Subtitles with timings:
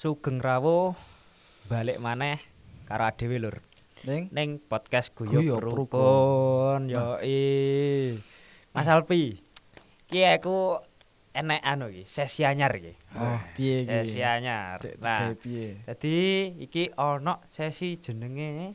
[0.00, 0.96] Sugeng Rawuh
[1.68, 2.40] balik maneh
[2.88, 3.60] karo adewe lur.
[4.08, 6.88] Ning Ning podcast Guyub Rukun.
[6.88, 7.20] Yo
[8.72, 9.44] Mas Alpi.
[10.08, 10.80] Ki aku
[11.36, 12.96] enek anu iki, sesi anyar iki.
[13.12, 13.92] Oh, piye iki?
[13.92, 14.80] Sesi anyar.
[15.04, 15.36] Nah?
[15.36, 16.16] Jadi
[16.64, 18.72] iki ono sesi jenenge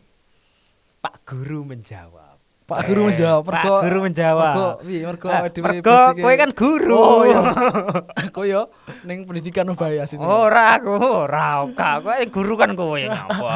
[1.01, 2.34] Pak Guru menjawab.
[2.65, 4.55] Pak Guru menjawab, Pak mergo- Guru menjawab.
[4.81, 5.29] Mergo?
[5.29, 5.29] Mergo
[5.61, 6.97] mergo kowe kan guru.
[6.97, 7.41] Oh iya.
[8.35, 8.61] Kowe yo
[9.05, 10.25] ning pendidikan ubaya sini.
[10.25, 12.01] Ora aku, ora ka.
[12.01, 13.53] Kowe guru kan kowe ngapa.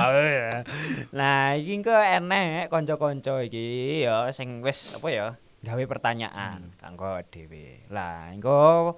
[1.09, 5.27] Nah, iki engko enek kanca-kanca iki ya sing wis apa ya
[5.65, 7.89] gawe pertanyaan kanggo dhewe.
[7.89, 8.93] Lah, engko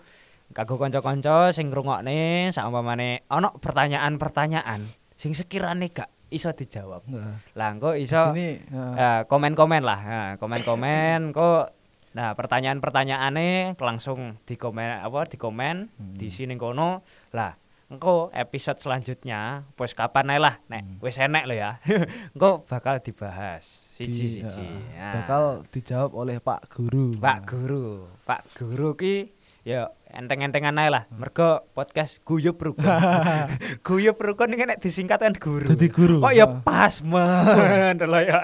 [0.51, 4.83] kanggo kanca-kanca sing ngrungokne saumpamane ana pertanyaan-pertanyaan
[5.15, 7.03] sing sekirane gak iso dijawab.
[7.05, 11.75] Nah, Lah, engko di iso sini nah, Eh, komen-komen lah, Nah, komen-komen kok
[12.11, 16.11] nah pertanyaan-pertanyaane langsung di komen apa di komen Hmm.
[16.13, 17.03] di sini kono.
[17.31, 17.55] Lah
[17.87, 20.59] engko episode selanjutnya wis kapan ae lah?
[20.65, 20.97] Nek Hmm.
[20.99, 21.79] wis enek lo ya.
[22.33, 23.91] Engko bakal dibahas.
[23.95, 27.15] Di- siji-siji ya, Nah, bakal dijawab oleh Pak Guru.
[27.15, 28.07] Pak Guru.
[28.23, 29.29] Pak Guru ki
[29.61, 32.83] ya enteng-entengan ae lah mergo podcast guyub rukun
[33.87, 36.19] guyub rukun iki nek disingkat kan guru Dadi guru.
[36.19, 38.39] kok ya pas men lho ya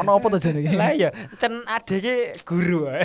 [0.00, 0.72] Ono apa to jane iki?
[0.72, 2.14] Lah iya, cen ade ki
[2.48, 2.88] guru.
[2.88, 3.04] ae.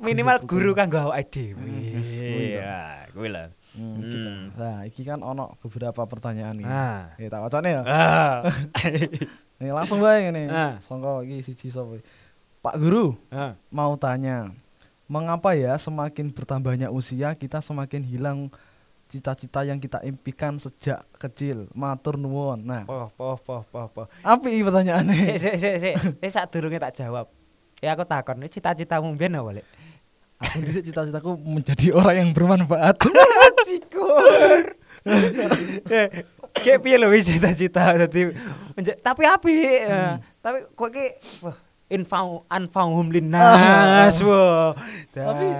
[0.00, 1.60] Minimal guru kanggo awake dhewe.
[2.00, 2.56] Kuwi.
[2.56, 3.44] Ya, kuwi lho.
[3.76, 4.00] Hmm, Hmm.
[4.00, 4.30] gitu.
[4.56, 6.66] Nah, iki kan ono beberapa pertanyaan iki.
[6.66, 7.12] Ah.
[7.20, 7.82] Ya tak wacane ya.
[7.84, 8.36] Ah.
[9.60, 10.48] Nih langsung bae ngene.
[10.48, 10.72] Ah.
[10.80, 11.94] Songko iki siji sapa?
[11.94, 12.04] iki?
[12.58, 13.54] Pak Guru, Ah.
[13.68, 14.50] mau tanya.
[15.08, 18.38] Mengapa ya semakin bertambahnya usia kita semakin hilang
[19.08, 21.64] cita-cita yang kita impikan sejak kecil?
[21.72, 22.60] Matur nuwun.
[22.60, 24.06] Nah, Poh, poh, poh, poh, poh.
[24.20, 25.24] apa iki pertanyaannya?
[25.24, 25.94] Sik, sik, sik, sik.
[26.20, 27.24] Eh sadurunge tak jawab.
[27.80, 29.66] Ya aku takon, "Ini cita-citamu mbiyen apa, Lek?
[30.38, 32.94] Aku dhisik cita-citaku menjadi orang yang bermanfaat.
[33.66, 34.76] Cikur.
[36.54, 38.34] Kayak piye lho wis cita-cita dadi
[38.74, 39.56] menja- tapi apik.
[39.82, 40.18] ya.
[40.38, 41.06] Tapi kok ki
[41.40, 41.56] wah,
[41.88, 44.16] infau anfauhum linnas.
[44.20, 44.72] Wah.
[45.10, 45.56] Tapi-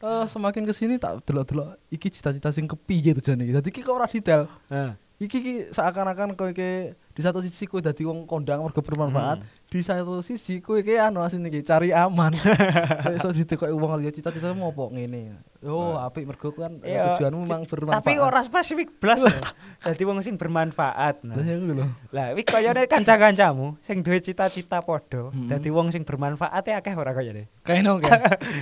[0.00, 3.52] Eh, semakin ke sini tak delok-delok iki cita-cita sing kepiye tuh jane iki.
[3.52, 4.48] Dadi iki kok ora detail.
[4.66, 4.96] Ah.
[5.20, 9.48] Iki ki seakan-akan kowe iki di satu sisi kowe dadi wong kondang mergo bermanfaat, Hmm.
[9.70, 12.34] Di satu sisi kowe iki anu asine iki cari aman.
[13.16, 15.30] Iso ditekoki wong liya cita-citamu apa ngene.
[15.62, 18.02] Oh, apik mergo kan eh, Iya, tujuanmu memang bermanfaat.
[18.02, 19.22] Tapi ora spesifik blas.
[19.22, 19.30] lho.
[19.78, 21.22] Dadi wong sing bermanfaat.
[21.22, 21.46] Lah Nah.
[21.46, 21.86] ya lho.
[22.10, 27.14] Lah, iki kayane kanca-kancamu sing duwe cita-cita padha, dadi wong sing bermanfaat e akeh ora
[27.14, 27.46] kayane.
[27.62, 28.10] Kayaknya oke.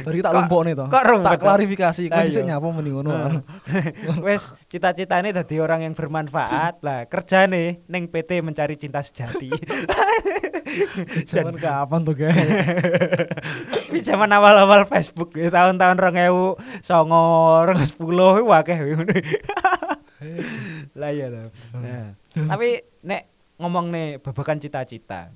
[0.05, 0.85] Bari tak lumpukne to.
[0.93, 3.09] Tak klarifikasi, kowe dhisik nyapa muni ngono.
[3.09, 3.41] Nah.
[4.69, 6.81] Wes cita-citane dadi orang yang bermanfaat.
[6.87, 9.49] Lah, kerjane ning PT mencari cinta sejati.
[11.33, 12.37] Zaman kapan tuh, guys?
[13.89, 19.17] Kuwi zaman awal-awal Facebook ya, tahun-tahun 2009, 2010 iku akeh ngono.
[20.93, 21.49] Lah iya to.
[21.81, 25.33] Nah, tapi nek ngomong nih babakan cita-cita.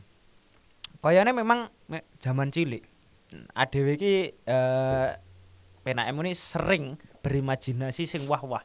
[1.01, 1.73] Kayane memang
[2.21, 2.85] zaman cilik
[3.57, 5.09] adewe iki eh
[5.81, 8.63] penake muni sering berimajinasi sing wah-wah.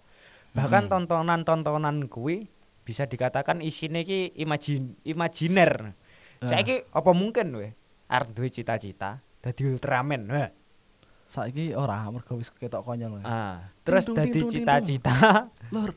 [0.53, 0.91] Bahkan Hmm.
[1.05, 2.47] tontonan-tontonan kuwi
[2.81, 5.91] bisa dikatakan isine iki imajin imajiner.
[6.39, 6.47] Ah.
[6.47, 7.67] Saiki apa mungkin we
[8.07, 10.29] arep duwe cita-cita dadi Ultraman.
[10.29, 10.49] Wah.
[11.27, 13.19] Saiki ora mergo wis ketok konyol.
[13.21, 15.91] Ah, terus dadi cita-cita Lur.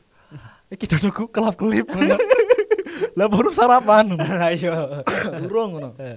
[0.67, 1.87] Iki dodoku kelap-kelip.
[3.19, 4.15] Lah baru sarapan.
[4.39, 5.03] lah iya.
[5.43, 5.89] Urung ngono.
[5.99, 6.15] Eh,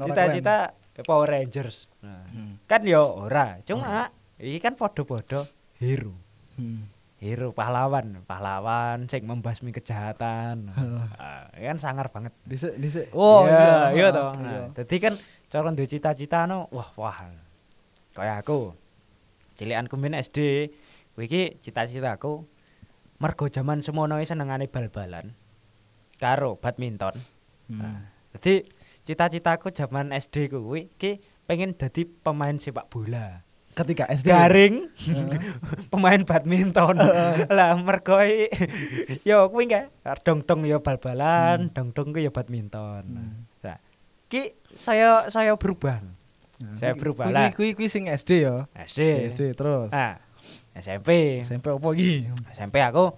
[0.00, 0.72] Cita-cita
[1.04, 1.84] Power Rangers.
[2.00, 2.64] Nah, keren.
[2.64, 5.44] kan yo ora, cuma iki kan podo-podo
[5.76, 6.16] hero.
[6.56, 6.88] Hmm.
[7.22, 10.74] Hero pahlawan, pahlawan sing membasmi kejahatan.
[11.22, 12.34] Ah, ini kan sangar banget.
[12.42, 13.06] Dhisik dhisik.
[13.14, 14.30] Oh iya, iya ah, toh.
[14.42, 15.14] Nah, dadi kan
[15.46, 17.30] cara duwe cita-cita no, wah wah.
[18.18, 18.74] Kayak aku.
[19.54, 20.74] Cilikanku min SD,
[21.14, 22.42] kuwi iki cita-citaku
[23.22, 25.30] mergo jaman semono iki senengane bal-balan
[26.18, 27.14] karo badminton.
[27.70, 28.10] Hmm.
[28.34, 28.66] Jadi
[29.06, 33.46] cita-citaku zaman SD kuwi iki pengen dadi pemain sepak bola.
[33.72, 34.28] Ketika SD.
[34.28, 34.74] Garing
[35.92, 36.96] pemain badminton.
[37.48, 38.52] lah mergo i-
[39.28, 39.88] yo kuwi kae
[40.20, 43.02] dong-dong yo bal-balan, dong-dong ku yo badminton.
[43.02, 43.48] Hmm.
[43.60, 43.78] Nah,
[44.28, 46.04] ki saya saya berubah.
[46.60, 47.48] Nah, Saya berubah kuwi- lah.
[47.50, 48.68] Kuwi kuwi sing SD ya.
[48.76, 49.00] SD.
[49.32, 49.88] SD terus.
[49.88, 50.20] Nah,
[50.72, 51.40] SMP.
[51.40, 52.28] SMP opo iki?
[52.52, 53.08] SMP aku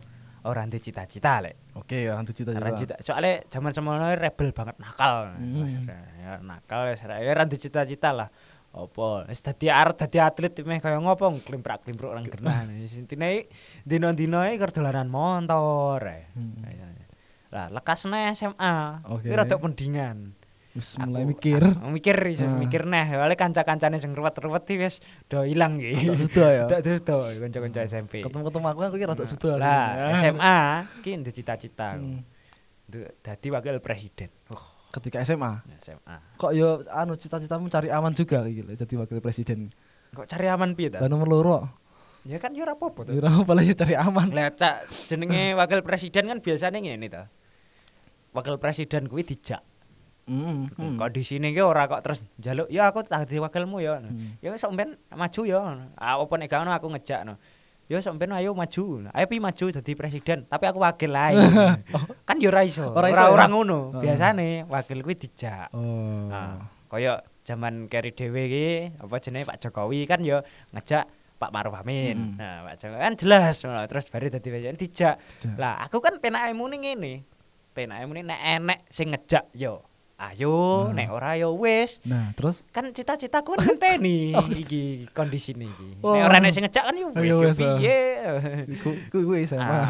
[0.45, 1.75] ora ndek cita-cita lek.
[1.75, 2.61] Oke, ya antu cita-cita.
[2.61, 2.95] Ora cita.
[3.01, 5.35] Soale zaman semono rebel banget nakal.
[5.35, 5.89] Hmm.
[6.21, 6.97] Ya, nakal ya
[7.27, 8.29] ora ndek cita-cita lah.
[8.75, 12.67] Apa wis dadi arep dadi atlet meh kaya ngopo klimprak-klimpruk orang genah.
[12.99, 13.47] Intine
[13.83, 16.03] dina-dina iki keur dolanan motor.
[16.03, 16.27] ae.
[16.33, 16.59] Hmm.
[17.49, 18.75] Lah lekasne SMA.
[19.07, 19.25] Oke.
[19.25, 20.35] Iki rada pendingan.
[20.75, 21.63] Wis mulai mikir.
[21.63, 22.51] ah, mikir iso Ah.
[22.51, 26.65] mikir neh wale kanca-kancane sing ruwet-ruwet iki wis do ilang iki Tak sudah ya.
[26.67, 29.55] tak terus do kanca-kanca SMP Ketemu-ketemu aku aku kira rada sudah.
[29.55, 29.87] lah
[30.19, 30.59] SMA
[30.99, 32.27] ki ndek cita-cita Hmm.
[33.23, 35.67] Dadi wakil presiden oh Ketika SMA.
[35.83, 39.75] SMA Kok yo anu cita-citamu cari aman juga lho, jadi wakil presiden.
[40.15, 41.59] kok cari aman piye ta Lah nomor loro.
[42.23, 44.31] ya kan yo ora apa-apa to Kira apa lah ya cari aman.
[44.31, 47.27] lah cak jenenge wakil presiden kan biasanya ngene ta
[48.31, 49.61] wakil presiden kuwi dijak
[50.25, 50.73] Heeh.
[50.73, 50.97] Hmm.
[50.97, 54.39] kondisine ki ora kok terus njaluk ya aku tak wakilmu ya Hmm.
[54.41, 54.65] ya wis
[55.13, 55.59] maju ya
[55.99, 57.37] ah, apa nek aku ngejak no
[57.85, 61.37] ya sampean ayo maju ayo pi maju dadi presiden tapi aku wakil ae
[62.23, 63.47] kan ya ora iso Ora ora ya?
[63.47, 64.01] ngono Heeh.
[64.01, 66.29] biasane wakil kuwi dijak Oh.
[66.29, 70.41] nah kaya zaman keri dhewe iki apa jenenge Pak Jokowi kan ya
[70.71, 71.05] ngejak
[71.37, 72.41] Pak Maruf Amin Mm.
[72.41, 75.17] nah Pak Jokowi kan jelas terus baru dadi presiden Dijak.
[75.55, 77.13] lah aku kan penake muni ngene
[77.71, 79.85] penake muni nek enek sing ngejak yo
[80.33, 80.97] ayo Nah.
[80.97, 84.33] nek ora yo wis Nah, terus kan cita-citaku kan ngenteni
[84.65, 85.89] iki kondisi ini iki.
[86.01, 86.17] Oh.
[86.17, 87.77] Nek ora nek sing ngejak kan yo wis Ayo yo wis, ah.
[87.77, 88.01] piye.
[88.79, 89.65] iku iku iku SMA.
[89.67, 89.85] Ah.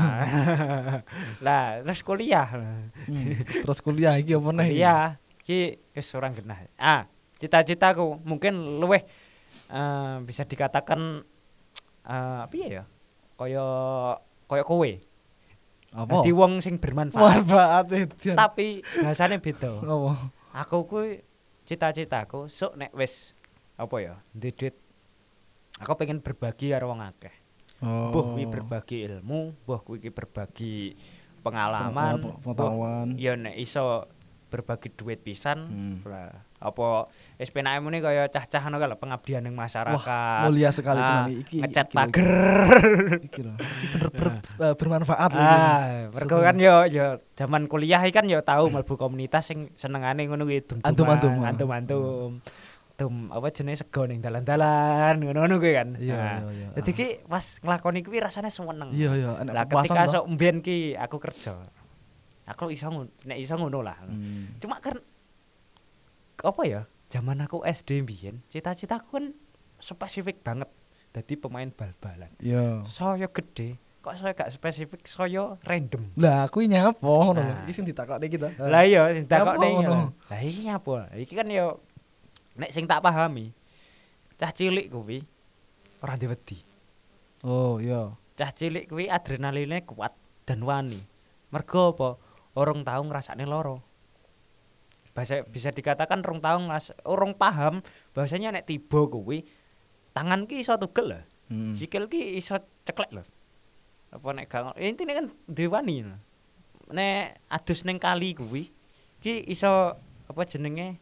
[1.44, 2.48] Lah, terus kuliah.
[2.48, 3.38] Hmm.
[3.62, 4.68] Terus kuliah iki apa nih?
[4.74, 4.96] Iya,
[5.44, 6.58] iki wis ora genah.
[6.74, 7.06] Ah,
[7.38, 9.02] cita-citaku mungkin luweh
[9.68, 11.22] eh, bisa dikatakan
[12.04, 12.84] eh piye ya?
[13.34, 13.66] Kaya
[14.46, 14.90] kaya kowe.
[15.94, 16.10] Apa?
[16.20, 17.22] Dadi wong sing bermanfaat.
[17.46, 18.34] Manfaat itu.
[18.34, 19.78] Tapi bahasane beda.
[19.78, 20.12] Apa?
[20.54, 21.18] aku kuwi
[21.64, 23.34] cita-citaku sok nek wis
[23.74, 24.78] apa ya duit
[25.76, 27.34] aku pengen berbagi karo wong akeh
[27.82, 28.14] Oh.
[28.14, 30.94] buh kuwi berbagi ilmu buh kuwi iki berbagi
[31.42, 33.18] pengalaman pengetahuan.
[33.18, 34.06] ya nek iso
[34.48, 35.96] berbagi duit pisan Hmm.
[36.64, 41.56] Apa penake muni kaya cah-cah kae lho, pengabdian ning masyarakat Mulia sekali Ah, teman iki.
[41.60, 42.28] ngecat pager
[43.20, 43.54] Iki lho.
[43.60, 44.28] Iki bener-bener
[44.64, 45.44] eh, bermanfaat lho.
[45.44, 50.24] ah mergo kan yo yo zaman kuliah iki kan yo tau mlebu komunitas sing senengane
[50.24, 51.44] ngono kuwi dum Antum-antum.
[51.44, 52.40] antum-antum
[52.94, 56.68] dum apa jenenge sego ning dalan-dalan ngono-ngono kuwi kan Iya, Nah, iya, iya.
[56.72, 58.88] Dadi ki pas nglakoni kuwi rasane seneng.
[58.94, 61.58] Iya, iya, Lah ketika sok mbiyen ki aku kerja.
[62.46, 62.86] Aku iso
[63.24, 63.98] nek iso ngono lah.
[64.04, 64.54] Hmm.
[64.60, 64.94] Cuma kan
[66.48, 66.82] apa ya?
[67.12, 69.26] Zaman aku SD mbiyen, cita-citaku kan
[69.78, 70.66] spesifik banget
[71.14, 72.32] dadi pemain bal-balan.
[72.42, 72.82] Iya.
[72.90, 76.10] Saya gede, kok saya gak spesifik, saya random.
[76.18, 77.40] Lah, aku nyapo ngono.
[77.40, 77.62] Nah.
[77.64, 78.48] Iki sing ditakokne kita.
[78.58, 79.96] Lah iya sing Apa takokne ngono?
[80.28, 81.08] Lah iki apa?
[81.14, 81.80] Iki kan yo
[82.58, 83.54] nek sing tak pahami.
[84.34, 85.22] Cah cilik kuwi
[86.02, 86.58] ora diwedi.
[87.44, 88.08] Oh, iya.
[88.34, 90.98] cah cilik kuwi adrenalinnya kuat dan wani.
[91.54, 92.18] Mergo apa?
[92.58, 93.93] Orang tahu ngrasakne loro.
[95.14, 97.74] Bahasa bisa dikatakan orang tahu ngeras, orang paham
[98.10, 99.46] bahasanya nek tiba kuwi
[100.10, 101.22] tangan ki iso tugel lah.
[101.46, 101.70] Hmm.
[101.70, 103.22] Sikil ki iso ceklek lho.
[104.10, 106.02] Apa nek gak ya intine kan dewani.
[106.02, 106.18] lho.
[106.90, 108.74] Nek adus ning kali kuwi
[109.18, 109.94] ki iso
[110.26, 110.98] apa jenenge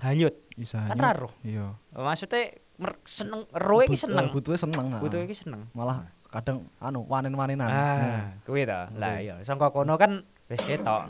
[0.00, 0.32] hanyut.
[0.56, 0.80] Bisa.
[0.88, 1.04] Kan hanyut.
[1.04, 1.32] ra roh.
[1.44, 1.76] Iya.
[1.92, 2.56] Maksudnya
[3.04, 4.26] seneng roe ki But- seneng.
[4.26, 4.84] eh, Butuhe seneng.
[4.92, 5.00] ah.
[5.00, 5.68] Butuh iki seneng.
[5.72, 7.68] Malah kadang anu wanen-wanenan.
[7.68, 8.88] Ah, kuwi ta.
[8.96, 11.04] Lah iya, sangka kono kan wis ketok.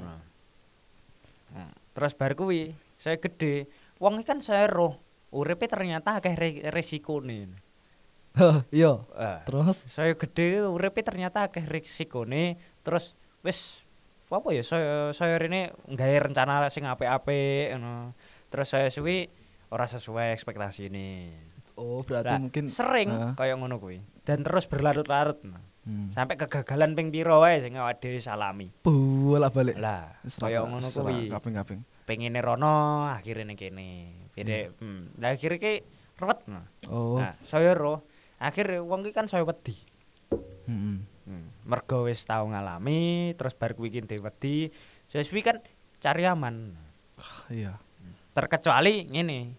[1.96, 1.98] Nah.
[1.98, 5.00] Nah, Terus bar kuwi, saya gede, wong kan saya roh,
[5.32, 7.56] uripe ternyata akeh re resikone.
[8.36, 9.00] Heh, Iya.
[9.16, 13.80] Ah, Terus saya gede, uripe ternyata akeh resikone, terus wis
[14.28, 16.84] apa ya saya saya rene nggawe rencana sing
[17.80, 18.12] ngono.
[18.52, 19.32] Terus saya suwi
[19.72, 21.32] ora sesuai ekspektasi ini.
[21.76, 23.32] oh berarti Lah, mungkin sering Ah.
[23.36, 24.00] kaya ngono kuwi.
[24.24, 25.40] Dan terus berlarut-larut.
[25.44, 25.60] Nah.
[25.86, 26.12] Hmm.
[26.12, 28.68] Sampai kegagalan ping piro wae sing awake dhewe salami.
[28.84, 29.74] bolak balik.
[29.78, 31.30] Lah, kaya ngono kuwi.
[31.30, 31.80] Kaping-kaping.
[32.04, 34.12] Pengine rono, akhire ning kene.
[34.34, 35.22] Bede, hmm.
[35.22, 35.86] Lah akhire ki
[36.18, 36.38] ruwet.
[36.90, 37.18] Oh.
[37.18, 38.04] Nah, saya roh.
[38.36, 39.74] Akhir wong ki kan saya wedi.
[40.66, 40.98] heeh.
[41.26, 41.50] Hmm.
[41.66, 44.70] Mergo wis tau ngalami, terus bar kuwi ki ndek wedi.
[45.42, 45.62] Kan
[45.98, 46.76] cari aman.
[47.50, 47.80] Iya.
[48.36, 49.56] Terkecuali ngene.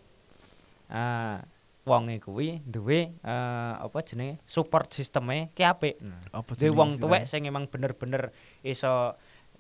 [0.88, 1.44] Ah,
[1.88, 5.96] wonge kuwi duwe eh, apa jenenge support sisteme ki apik.
[6.03, 6.20] Nah.
[6.44, 7.03] Jenenge wong istilahnya?
[7.08, 9.15] tuwek sing emang bener-bener iso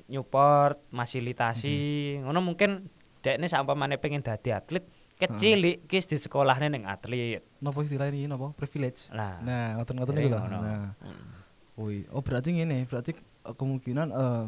[0.07, 1.77] nyupport, fasilitasi,
[2.23, 2.87] ngono mungkin
[3.19, 4.87] dekne sampamane pengen dadi atlet,
[5.19, 7.43] kecilik ki di sekolahne ning atlet.
[7.59, 8.55] Napa istilah ini napa?
[8.55, 9.11] Privilege.
[9.11, 10.39] Nah, ngoten-ngoten jadi iku lho.
[10.39, 10.57] ngono.
[10.63, 11.27] Nah, Hmm.
[11.75, 12.07] woi.
[12.11, 14.43] Oh, berarti ngene, berarti eh, kemungkinan eh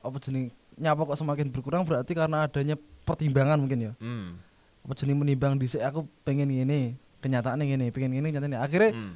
[0.00, 3.92] apa jeneng nyapa kok semakin berkurang berarti karena adanya pertimbangan mungkin ya.
[4.00, 4.40] Hmm.
[4.80, 6.96] Apa jeneng menimbang dhisik aku pengen ngene,
[7.26, 8.60] kenyataannya ngene, pengen ngene kenyataannya.
[8.62, 9.14] Akhirnya Hmm.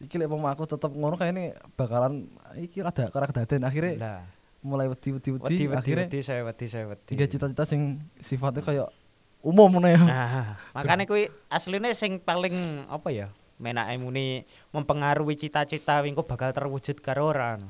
[0.00, 2.26] iki lek aku tetep ngono kayaknya bakalan
[2.58, 4.22] iki rada ora kedaden akhirnya Lah,
[4.64, 7.04] mulai wedi wedi wedi akhirnya wedi saya wedi saya wedi.
[7.14, 8.88] tiga cita-cita sing sifatnya kayak
[9.44, 10.00] umum ngono ya.
[10.00, 13.28] Nah, makanya kuwi asline sing paling apa ya?
[13.60, 14.42] Menake muni
[14.74, 17.60] mempengaruhi cita-cita wingko bakal terwujud karo ora.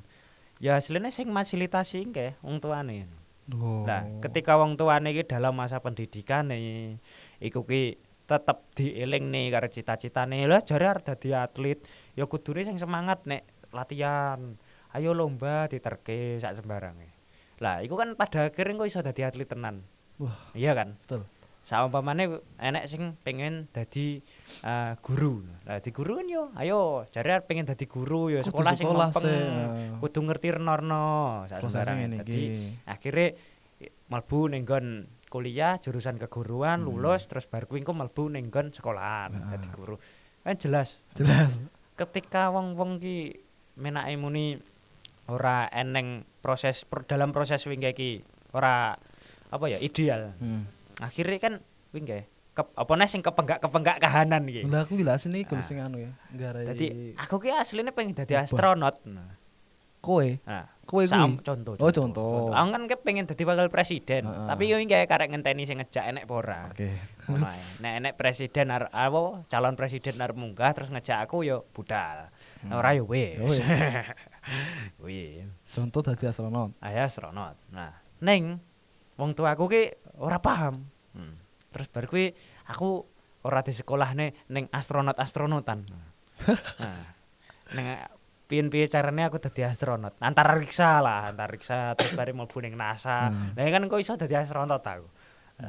[0.62, 3.10] Ya asline sing fasilitasi engke wong tuane.
[3.52, 3.84] Oh.
[3.84, 6.96] Nah, ketika wong tuane iki dalam masa pendidikan nih,
[7.42, 10.48] iku ki tetep dieling nih karo cita-citane.
[10.48, 11.78] Lah jare arep dadi atlet,
[12.16, 14.56] ya kudune sing semangat nek latihan.
[14.94, 17.10] Ayo lomba diterke sak sembarange.
[17.58, 19.82] Lah, iku kan pada akhirnya kok iso dadi atlet tenan.
[20.22, 20.54] Wah.
[20.54, 20.94] Iya kan?
[21.02, 21.26] Betul.
[21.64, 24.20] Saumpamane enek sing pengen dadi
[24.62, 25.42] eh, guru.
[25.64, 28.86] Lah di guru kan yo, ayo jare arep pengen dadi guru ya Kudu sekolah sing
[29.16, 29.96] sih, eh.
[29.98, 31.04] Kudu ngerti renorno
[31.48, 32.20] sak sembarange.
[32.20, 34.62] Dadi i- mlebu ning
[35.34, 36.94] kuliah jurusan keguruan Hmm.
[36.94, 39.50] lulus terus bar kuwi engko mlebu ning nggon sekolahan Heeh.
[39.50, 39.98] dadi guru.
[40.40, 41.58] Kan jelas Jelas.
[41.94, 43.34] ketika wong-wong ki
[43.74, 44.62] menake muni
[45.26, 48.10] ora eneng proses per- dalam proses wingke iki
[48.50, 48.94] ora
[49.48, 50.38] apa ya ideal.
[50.38, 50.70] Hmm.
[50.96, 51.54] Akhirnya kan
[51.90, 54.62] wingke ke, apa nih sing kepenggak kepenggak kahanan iki.
[54.64, 55.66] Lah aku lah sini kalau Nah.
[55.66, 56.14] sing anu ya.
[56.30, 56.86] Garai Dadi
[57.16, 58.38] aku ki asline pengen Ubah.
[58.38, 59.02] astronot.
[59.04, 59.34] Nah,
[59.98, 61.40] kowe, nah kowe kuwi.
[61.40, 62.48] contoh, Oh, contoh.
[62.48, 64.46] Aku kan ke pengen dadi wakil presiden, Heeh.
[64.46, 66.60] tapi yo iki karek ngenteni sing ngejak enek apa ora.
[66.68, 66.94] Oke.
[67.80, 72.28] Nek enek presiden arep apa calon presiden arep munggah terus ngejak aku yo budal.
[72.62, 73.40] Nek ora yo wis.
[75.00, 76.76] Wih, Contoh dadi astronot.
[76.78, 77.56] ayo astronot.
[77.70, 78.60] Nah, ning
[79.16, 79.82] wong tuaku ki
[80.16, 80.84] ora paham.
[81.12, 81.34] Hmm.
[81.70, 82.30] Terus bar kuwi
[82.64, 83.02] aku
[83.40, 85.84] ora di sekolah ning astronot-astronotan.
[86.76, 87.02] Nah,
[87.72, 87.86] ning
[88.44, 90.20] piye-piye carane aku dadi astronot.
[90.20, 93.32] Antariksa lah, antariksa terus bari mlebu ning NASA.
[93.32, 93.56] Hmm.
[93.56, 95.08] Lah kan kok iso dadi astronot aku.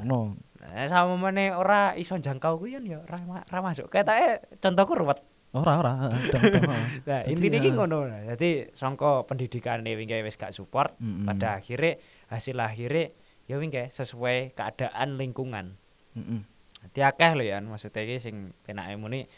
[0.03, 0.33] No.
[0.59, 3.87] Nah, sama meneh ora iso jangkau kuwi ya ora ora masuk.
[3.87, 5.21] Ketake contohku ruwet.
[5.55, 5.93] Ora ora.
[6.11, 6.19] Ah.
[7.07, 8.09] Nah, intine iki ah, ngono.
[8.09, 11.29] Dadi sangka pendidikane wingke wis gak support, Mm-mm.
[11.29, 13.13] pada akhirnya hasil akhirnya
[13.47, 15.79] ya wingke sesuai keadaan lingkungan.
[16.17, 16.43] Mm-mm.
[16.89, 18.35] Dadi akeh lho ya maksudnya iki sing
[18.67, 19.29] penake muni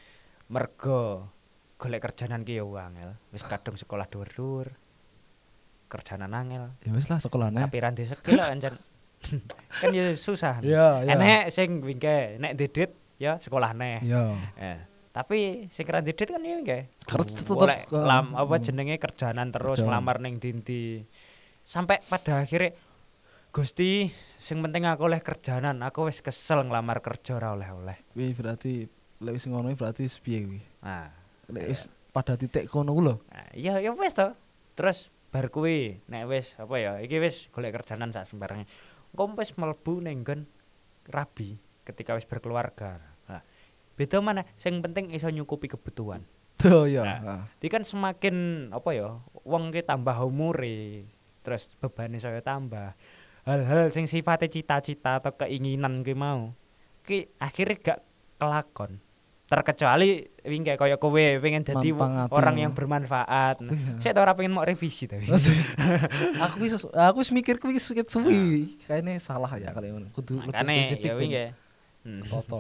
[0.48, 1.28] mergo
[1.78, 3.14] golek kerjanan ki ya angel.
[3.30, 4.74] Wis kadung sekolah dhuwur-dhuwur.
[5.88, 6.74] Kerjanan angel.
[6.84, 7.70] Ya wis lah sekolahnya.
[7.70, 8.76] Tapi ranti skill lah ancen.
[9.82, 10.62] kan ya susah.
[10.62, 11.14] Iya, iya.
[11.16, 12.92] Enek sing wingke nek didit
[13.22, 14.02] ya sekolah neh.
[14.04, 14.24] Iya.
[14.58, 14.80] Eh,
[15.14, 16.80] tapi sing keren didit kan ya wingke.
[17.06, 18.64] Kerja tetep, Golek eh, lam apa hmm.
[18.66, 19.88] jenenge kerjanan terus Kerjaan.
[19.94, 21.06] ngelamar ning dindi.
[21.68, 22.74] Sampai pada akhirnya
[23.58, 24.06] Gusti,
[24.38, 27.98] sing penting aku oleh kerjanan, aku wis kesel ngelamar kerja ora oleh-oleh.
[28.14, 28.86] Wih berarti
[29.18, 30.62] lek wis ngono berarti piye kuwi?
[30.86, 31.10] Nah,
[31.52, 33.16] wis pada titik kono ku lho.
[33.32, 34.36] nah, iya ya wis to.
[34.76, 38.68] Terus bar kuwi nek wis apa ya, iki wis golek kerjanan sak sembarange.
[39.16, 40.24] Engko wis mlebu ning
[41.08, 41.56] rabi
[41.88, 43.00] ketika wis berkeluarga.
[43.32, 43.42] Nah,
[43.96, 46.24] beda mana sing penting iso nyukupi kebutuhan.
[46.58, 47.06] Tuh ya.
[47.06, 47.20] Nah.
[47.22, 47.42] Nah.
[47.70, 48.36] Kan semakin
[48.74, 51.06] apa ya, wong ki tambah umure,
[51.46, 52.98] terus bebannya saya tambah.
[53.48, 56.52] Hal-hal sing sifatnya cita-cita atau keinginan ki mau,
[57.08, 58.00] ki akhirnya gak
[58.42, 59.00] kelakon.
[59.48, 62.62] Terkecuali wingke kaya kowe pengen jadi Manfaat, orang ya.
[62.68, 63.56] yang bermanfaat.
[63.64, 64.04] Nah, Iya.
[64.04, 65.24] saya tau ora pengen mau revisi tapi.
[66.44, 68.76] aku wis aku wis mikir kuwi sikit suwi.
[68.84, 70.12] Kayaknya salah ya kali ngono.
[70.12, 71.08] Kudu lebih Makane spesifik.
[71.08, 71.46] ya wingke.
[72.04, 72.22] Hmm.
[72.28, 72.60] Toto.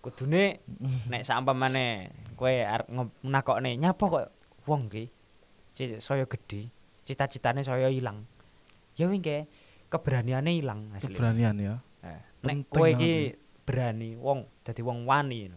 [0.00, 0.64] Kudune
[1.12, 2.88] nek sampamane kowe arep
[3.22, 4.26] nakokne nyapa kok
[4.64, 5.04] wong ki
[6.00, 6.72] saya gedhe,
[7.04, 8.24] cita-citane saya ilang.
[8.96, 9.44] Ya wingke
[9.92, 11.12] keberaniane ilang asli.
[11.12, 11.74] Keberanian ya.
[12.00, 15.52] Nah, nek kowe iki berani wong dadi wong wani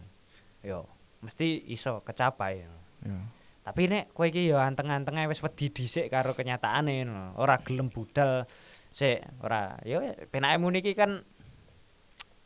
[0.66, 0.90] yo
[1.22, 2.66] mesti iso kecapai
[3.06, 3.18] Ya.
[3.62, 7.36] tapi nek kowe iki yo anteng-antenge wis wedi dhisik karo kenyataane no.
[7.36, 8.42] ora gelem budal
[8.90, 11.22] sik ora yo penake muni iki kan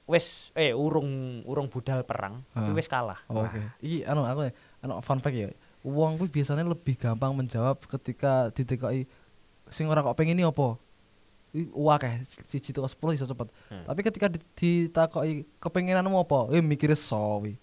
[0.05, 2.77] wis eh urung urung budal perang tapi Ah.
[2.77, 3.63] wis kalah Oh, Wah, Oke.
[3.79, 4.51] Iki anu aku
[4.83, 5.49] anu fun fact ya.
[5.81, 9.07] Wong kuwi biasanya lebih gampang menjawab ketika ditekoki
[9.71, 10.75] sing ora kok pengen ini apa.
[11.55, 12.13] Iki akeh
[12.45, 13.49] siji tekan 10 iso cepet.
[13.71, 13.87] Hmm.
[13.87, 16.51] Tapi ketika di- ditakoki kepengenanmu apa?
[16.53, 17.55] Eh mikirnya sawi.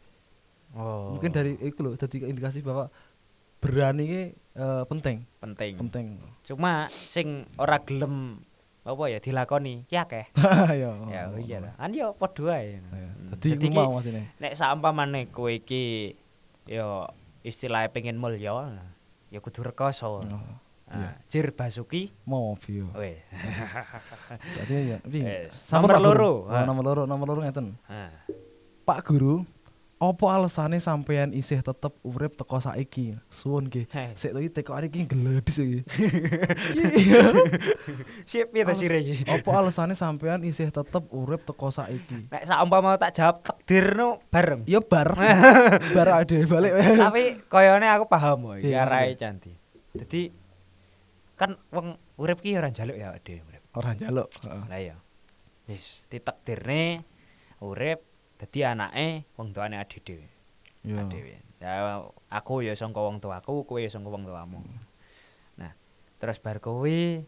[0.73, 2.89] Oh Mungkin dari iku lho dadi indikasi bahwa
[3.57, 4.21] berani ki
[4.53, 6.07] eh, penting, penting penting.
[6.43, 8.41] cuma sing ora gelem
[8.83, 10.25] apa ya dilakoni ki akeh
[10.81, 10.89] ya.
[11.05, 13.33] ya iya lah kan yo padha ae Ya, Hmm.
[13.33, 14.21] Dadi Dadi iku ki- mau masine.
[14.37, 16.15] nek saumpamane kowe iki
[16.63, 17.09] ya
[17.41, 18.71] istilahnya pengen mulya
[19.27, 20.19] ya kudu rekoso.
[20.19, 20.55] Oh,
[20.87, 22.87] Nah, Jir Basuki Mau view.
[22.95, 23.19] weh.
[24.55, 24.97] Berarti ya.
[25.73, 26.31] nomor loro.
[26.47, 27.75] Oh, nomor loro, nomor loro ngeten.
[28.83, 29.43] Pak Guru,
[29.97, 33.17] apa alasannya sampean isih tetep urip teko saiki?
[33.33, 33.89] Suwun ki.
[33.89, 34.13] Heh.
[34.13, 35.79] Sik iki teko iki gledis iki.
[38.29, 39.25] Sip piye ta Alas- sire iki?
[39.25, 42.29] Apa alasannya sampean isih tetep urip teko saiki?
[42.29, 44.69] Nek saumpama tak jawab takdir no bareng.
[44.69, 45.17] Ya bar.
[45.97, 46.71] bar ade balik.
[46.77, 49.57] Tapi koyone aku paham kok iki Iya, arahe cantik.
[49.97, 50.29] Dadi
[51.33, 53.63] kan wong urip ki ora njaluk ya dhewe urip.
[53.73, 54.29] Ora njaluk.
[54.45, 54.63] Heeh.
[54.69, 54.95] Lah iya.
[55.65, 57.03] Wis ditakdirne
[57.59, 58.06] urip
[58.37, 60.27] dadi anake wong tuane ade dhewe.
[60.85, 61.03] Ya.
[61.05, 61.35] dhewe.
[61.57, 64.61] Ya aku ya sangka wong tuaku, kowe ya sangka wong tuamu.
[65.57, 65.73] Nah,
[66.17, 67.25] terus bar kowe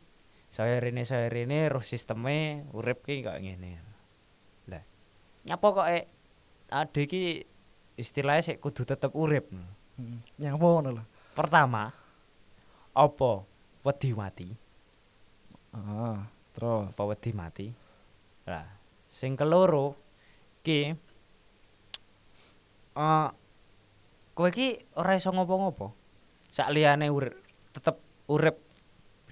[0.49, 3.77] saya rene saya rene roh sisteme urip ki kok ngene
[4.65, 4.81] lah
[5.45, 6.09] nyapa kok eh
[6.69, 7.45] ade ki
[7.93, 10.17] istilahnya sik kudu tetep urip Heeh.
[10.41, 11.03] Nyapa ngono lho.
[11.37, 11.93] pertama
[12.97, 13.31] apa
[13.85, 14.49] wedi mati
[15.69, 16.25] Ah,
[16.57, 16.97] terus.
[16.97, 17.67] apa wedi mati
[18.49, 18.65] lah
[19.05, 19.93] sing keloro
[20.61, 20.93] ki
[22.95, 23.27] eh
[24.33, 25.91] kowe ki ora iso ngopo-ngopo
[26.49, 27.35] sak liyane urip
[27.71, 28.57] tetep urip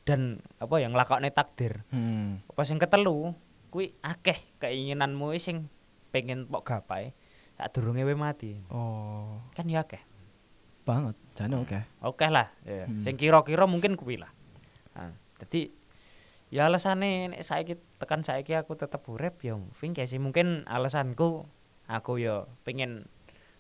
[0.04, 2.40] dan apa yang nglakokne takdir Hmm.
[2.46, 3.36] apa sing ketelu
[3.68, 5.68] kuwi akeh keinginanmu sing
[6.10, 7.12] pengen pok gapai
[7.54, 10.00] sadurunge we mati Oh, kan ya akeh
[10.88, 11.20] banget.
[11.36, 11.80] Jane oke.
[12.00, 12.88] oke lah ya.
[12.88, 13.04] Hmm.
[13.04, 14.32] sing kira-kira mungkin kuwi lah
[14.96, 15.68] nah, jadi
[16.48, 21.44] ya alasane nek saiki tekan saiki aku tetep urip ya mungkin sih mungkin alasanku
[21.86, 23.08] aku ya pengen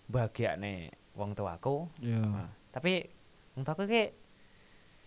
[0.05, 2.21] bahagiane wong tuaku Iya.
[2.21, 3.11] nah, tapi
[3.53, 4.05] wong tuaku ki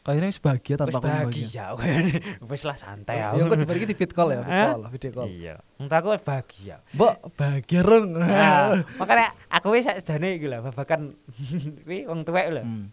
[0.01, 1.77] Kayaknya wis bahagia tanpa aku bahagia.
[1.77, 4.69] bahagia wis lah santai Ya aku dibagi di fit call ya, fit Hah?
[4.73, 5.29] call, video call.
[5.29, 8.07] iya wong tuaku wis bahagia Mbok bahagia reng.
[8.15, 11.13] Nah, makanya aku wis sakjane iki lho babakan
[11.85, 12.65] kuwi wong tuwek lho.
[12.65, 12.89] Hmm.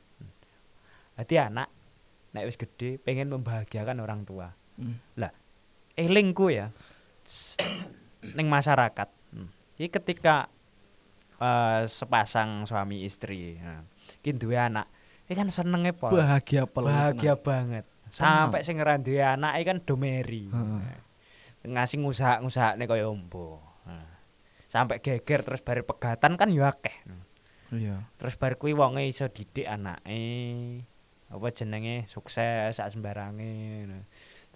[1.15, 1.72] Dadi anak
[2.32, 4.51] nek wis gede pengen membahagiakan orang tua.
[4.77, 4.98] Hmm.
[5.98, 6.69] Elingku ya
[7.25, 7.57] s-
[8.22, 9.10] ning masyarakat.
[9.34, 9.50] Hmm.
[9.75, 10.48] Iki ketika
[11.38, 13.81] eh, sepasang suami istri, nah,
[14.24, 14.86] duwe anak,
[15.25, 16.13] iki kan senenge pol.
[16.13, 16.89] Bahagia pol.
[16.89, 17.86] Bahagia banget.
[18.10, 18.50] Seneng.
[18.53, 20.50] Sampai sing duwe anak iki kan domeri.
[20.50, 20.98] Heeh.
[21.67, 23.60] Ngasih ngusaha-ngusahane kaya ombo.
[23.86, 24.17] Nah,
[24.69, 26.93] Sampai geger terus bare pegatan kan ya akeh.
[27.67, 28.07] Iya.
[28.15, 30.24] terus bar kuwi wonge iso didik anake
[31.27, 34.07] apa jenenge sukses sak sembarange ngono.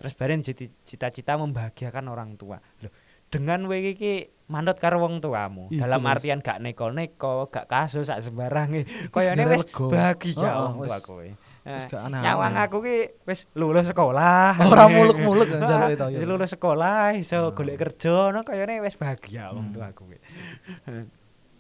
[0.02, 2.58] Terus bareng cita-cita membahagiakan orang tua.
[2.82, 2.90] Loh,
[3.30, 4.14] dengan kowe iki
[4.52, 8.84] manut karo wong tuamu Iya, dalam artian gak neko-neko gak kasus sak sembarange
[9.16, 11.28] koyone wis bahagia Heeh, wong tua kowe.
[11.62, 14.58] Eh, nyawang aku ki wis lulus sekolah.
[14.68, 16.06] Ora muluk-muluk kan jaluk itu.
[16.18, 19.76] Wis lulus sekolah iso golek kerja no kayane wis bahagia wong Hmm.
[19.78, 20.18] tuaku kuwi.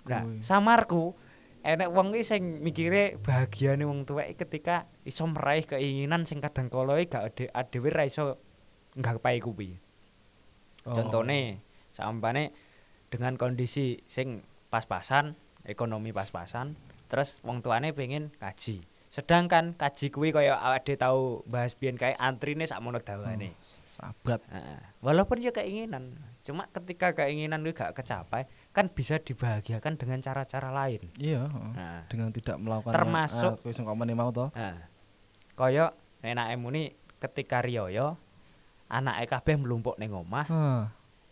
[0.09, 1.13] Nah, samarku
[1.61, 6.97] enek wong iki sing mikire bahagiane wong tuwek ketika iso meraih keinginan sing kadang kala
[7.05, 8.41] gak ade adewe ra iso
[8.97, 9.77] nggapai kuwi.
[10.89, 10.97] Oh.
[10.97, 11.61] Contone
[11.93, 12.51] sampane
[13.11, 15.35] dengan kondisi sing pas-pasan,
[15.67, 16.79] ekonomi pas-pasan,
[17.11, 18.81] terus wong tuane pengen kaji.
[19.11, 23.51] Sedangkan kaji kuwi kaya awake tau bahas biyen kae antrine sakmono dawane.
[23.99, 24.39] Sahabat.
[24.47, 24.79] Heeh.
[25.03, 26.15] Walaupun ya keinginan,
[26.47, 31.11] cuma ketika keinginan itu gak kecapai, kan bisa dibahagiakan dengan cara-cara lain.
[31.19, 31.71] Iya, heeh.
[31.75, 34.47] Nah, dengan tidak melakukan Termasuk- kuwi sing komen mau to.
[34.55, 34.87] nah.
[35.51, 38.15] kaya enake muni ketika riyaya
[38.87, 40.83] anake kabeh mlumpuk ning omah, Hah.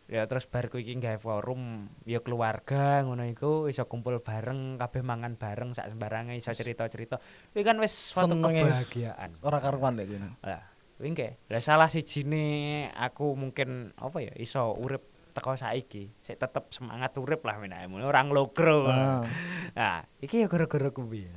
[0.05, 5.33] ya terus bar iki gawe forum ya keluarga ngono iku iso kumpul bareng, kabeh mangan
[5.33, 7.17] bareng sak sembarange iso cerita-cerita.
[7.55, 9.39] Kuwi kan wis suatu kebahagiaan.
[9.41, 10.13] Ora karuan lek.
[10.45, 10.61] Lah,
[10.99, 11.41] kuwi engke.
[11.49, 12.43] Lah salah sijine
[12.93, 18.05] aku mungkin apa ya iso urip teko saiki, sik tetep semangat urip lah menake ngono,
[18.09, 18.89] ora nglogro.
[18.89, 19.23] Ah.
[19.77, 21.29] Nah, iki ya gara-gara kuwi.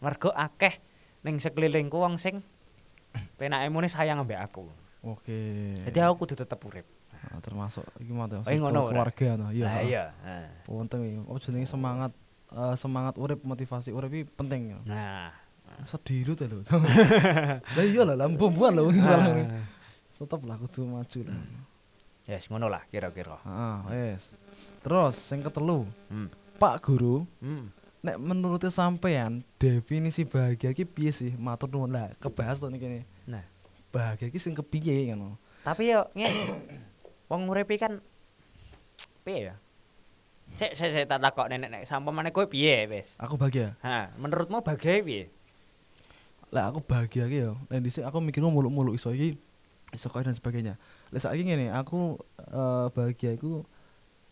[0.00, 0.80] Mergo akeh
[1.26, 2.40] ning sekelilingku wong sing
[3.36, 4.70] penake mune sayang ambek aku.
[5.04, 5.76] Oke.
[5.84, 6.86] Jadi aku kudu tetep urip.
[7.10, 8.36] Nah, termasuk iki to.
[8.40, 9.46] Oh, iya, keluarga to.
[9.52, 9.64] Iya.
[9.64, 9.88] Lah heeh.
[9.88, 10.04] iya.
[10.24, 10.48] Nah.
[10.64, 11.18] Penting iki.
[11.24, 12.12] Apa jenenge semangat
[12.52, 14.76] eh, semangat urip, motivasi urip iki penting.
[14.76, 14.78] ya.
[14.88, 15.30] Nah.
[15.88, 16.60] Sedih to lho.
[17.76, 19.32] Lah iya lah, lampu-lampuan lho sing salah.
[19.32, 19.64] Ah.
[20.20, 21.40] Tetep lah kudu maju lah.
[22.30, 23.42] Yes, ngono lah kira-kira.
[23.42, 23.76] Heeh,
[24.14, 24.22] wis.
[24.80, 26.30] Terus sing ketelu, Hmm.
[26.62, 27.74] Pak Guru, Hmm.
[28.00, 31.34] nek menurut sampean definisi bahagia iki piye sih?
[31.34, 33.02] Matur nuwun lah, kebahas to niki.
[33.26, 33.42] Nah,
[33.90, 35.34] Bahagia iki sing kepiye ngono.
[35.60, 36.54] tapi yo ngene.
[37.26, 37.98] Wong urip kan
[39.26, 39.54] piye ya?
[40.54, 43.10] Sik sik sik tak takok nenek nek sampamane kowe piye wis?
[43.18, 43.74] Aku bahagia.
[43.82, 45.26] Ha, menurutmu bahagia piye?
[46.54, 47.58] Lah aku bahagia iki yo.
[47.66, 49.34] Nek dhisik aku mikirnya muluk-muluk iso iki
[49.90, 50.74] kaya dan sebagainya.
[51.10, 53.66] Lah saiki ngene, aku eh, bahagia iku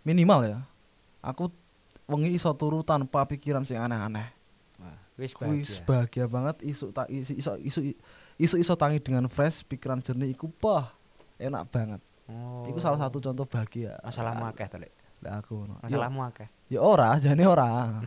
[0.07, 0.59] minimal ya.
[1.23, 1.51] Aku
[2.09, 4.31] wengi iso turu tanpa pikiran sing aneh-aneh.
[4.79, 5.83] Wah, wis bahagia.
[5.85, 7.81] bahagia banget isu tak iso iso iso
[8.39, 10.95] iso, iso tangi dengan fresh pikiran jernih iku pah
[11.37, 12.01] enak banget.
[12.29, 12.69] Oh.
[12.69, 13.97] Iku salah satu contoh bahagia.
[14.05, 14.93] masalahmu akeh to, Lek.
[15.19, 16.47] Aku Masalahmu akeh.
[16.71, 17.99] ya ora, jane ora.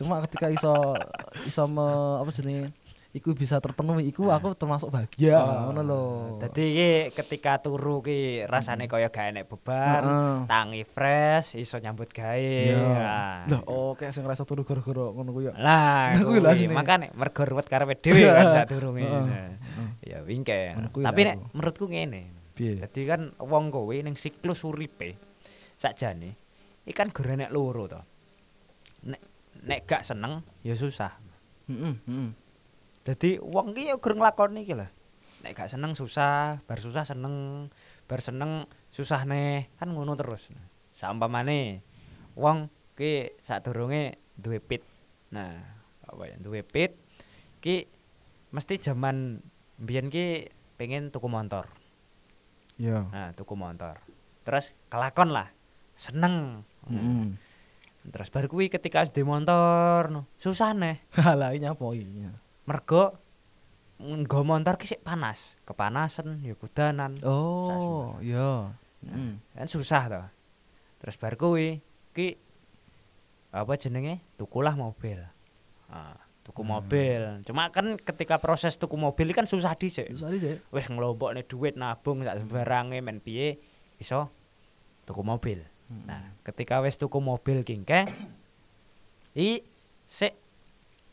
[0.00, 0.96] Cuma ketika iso
[1.44, 1.84] iso me,
[2.22, 2.72] apa jenenge
[3.16, 5.66] iku bisa terpenuhi iku aku termasuk bahagia Oh.
[5.66, 6.02] ngono lho.
[6.36, 10.36] Dadi iki ketika turu ki rasane kaya gak enek beban, Heeh.
[10.44, 12.36] tangi fresh, iso nyambut gawe.
[12.36, 12.76] Iya.
[12.76, 13.36] Nah.
[13.48, 15.56] Lah oke sing ngerasa turu gara-gara ngono ku ya.
[15.56, 16.70] Lah, Nah, kuwi lho kuwi asine.
[16.70, 19.00] makane mergo ruwet karepe dhewe kan sak durunge.
[19.00, 19.24] Heeh.
[19.24, 19.48] Nah,
[20.04, 20.76] Ya wingke.
[20.92, 22.22] Kuwi Tapi nek menurutku ngene.
[22.52, 22.76] Piye?
[22.78, 25.16] Dadi kan wong kowe ning siklus uripe
[25.74, 26.36] sakjane
[26.82, 28.00] iki kan gara nek loro to.
[29.04, 29.20] Nek
[29.62, 31.16] nek gak seneng ya susah.
[31.66, 32.28] Heeh, heeh.
[33.06, 34.90] Dadi wong ki ya gur nglakoni iki lah.
[35.46, 37.68] nek gak seneng susah bar susah seneng
[38.10, 40.50] bar seneng susah neh kan ngono terus
[40.98, 41.86] saumpamane
[42.34, 42.66] wong
[42.98, 44.82] ki sadurunge duwe pit
[45.30, 45.54] nah
[46.02, 46.98] apa ya duwe pit
[47.62, 47.86] ki
[48.50, 49.38] mesti zaman
[49.78, 51.70] mbiyen ki pengen tuku motor
[52.80, 53.06] Iya.
[53.12, 54.02] nah tuku motor
[54.42, 55.52] terus kelakon lah
[55.94, 57.38] seneng Heeh.
[58.10, 61.06] terus baru kuwi ketika duwe motor no, susah neh
[61.38, 62.45] Lah ini apa iki?
[62.66, 63.16] Mergo
[63.96, 65.56] nggo motor ki sik panas.
[65.64, 67.16] Kepanasan ya kudanan.
[67.24, 68.70] Oh, iya.
[69.06, 69.38] Heeh.
[69.54, 70.22] kan susah to
[70.98, 71.78] terus baru kuwi
[72.10, 72.34] ki
[73.54, 74.18] apa jenenge?
[74.34, 75.22] Tukulah mobil.
[75.86, 76.74] Ah, tuku Hmm.
[76.74, 77.22] mobil.
[77.46, 80.56] Cuma kan ketika proses tuku mobil kan susah dhisik tadi sih.
[80.74, 83.62] wis nglompokne duit nabung sak sembarange men piye
[83.96, 84.26] iso
[85.06, 85.62] tuku mobil.
[86.04, 88.10] Nah ketika wis tuku mobil kingke
[89.38, 89.62] i
[90.04, 90.34] sik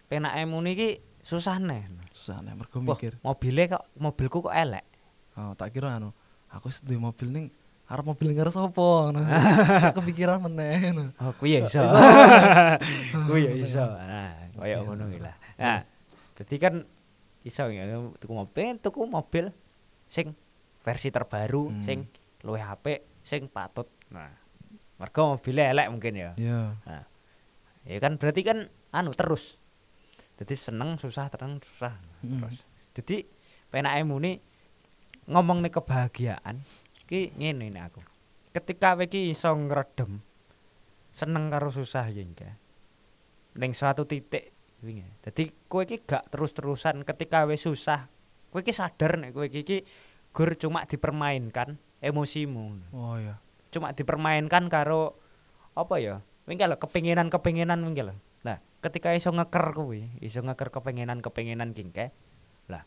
[0.09, 0.89] penake muni ki
[1.23, 3.15] susah neh susah mergo Wah, mikir.
[3.19, 4.83] mobile kok mobilku kok elek
[5.33, 6.13] Oh, tak kira anu,
[6.45, 7.45] aku duwe mobil ning
[7.89, 9.17] arep mobil ning karo sapa ngono.
[9.97, 11.09] Kepikiran meneh ngono.
[11.17, 11.81] Oh, kuwi ya iso.
[13.27, 13.81] kuwi ya iso.
[13.81, 15.33] Nah, kaya ngono kuwi lah.
[15.57, 15.81] Nah,
[16.37, 16.85] dadi kan
[17.41, 17.89] iso ya
[18.21, 19.49] tuku mobil, tuku mobil
[20.05, 20.37] sing
[20.85, 21.81] versi terbaru, Hmm.
[21.81, 22.05] sing
[22.45, 23.89] luwih apik, sing patut.
[24.13, 24.29] Nah,
[25.01, 26.31] mergo mobilnya elek mungkin ya.
[26.37, 26.61] Iya.
[27.89, 29.57] Ya kan berarti kan anu terus.
[30.39, 31.93] Jadi seneng susah tenang susah
[32.23, 32.39] Mm.
[32.41, 32.57] terus.
[32.97, 33.17] Jadi
[33.69, 34.39] penake muni
[35.29, 36.63] ngomong nih kebahagiaan
[37.05, 38.01] ki ngene nek aku.
[38.53, 40.21] Ketika kowe iki iso ngredem
[41.13, 42.49] seneng karo susah iki engke.
[43.59, 45.05] Ning suatu titik wingi.
[45.21, 48.09] Dadi kowe iki gak terus-terusan ketika wis susah,
[48.49, 49.85] kowe iki sadar nek kowe iki
[50.33, 52.89] gur cuma dipermainkan emosimu.
[52.93, 53.37] Oh iya.
[53.69, 55.17] Cuma dipermainkan karo
[55.73, 56.21] apa ya?
[56.45, 58.13] Wingi lho kepinginan-kepinginan wingi lho.
[58.83, 62.11] Ketika iso ngeker kuwi, iso ngeker kepengenan-kepengenan kingke.
[62.67, 62.83] Lah,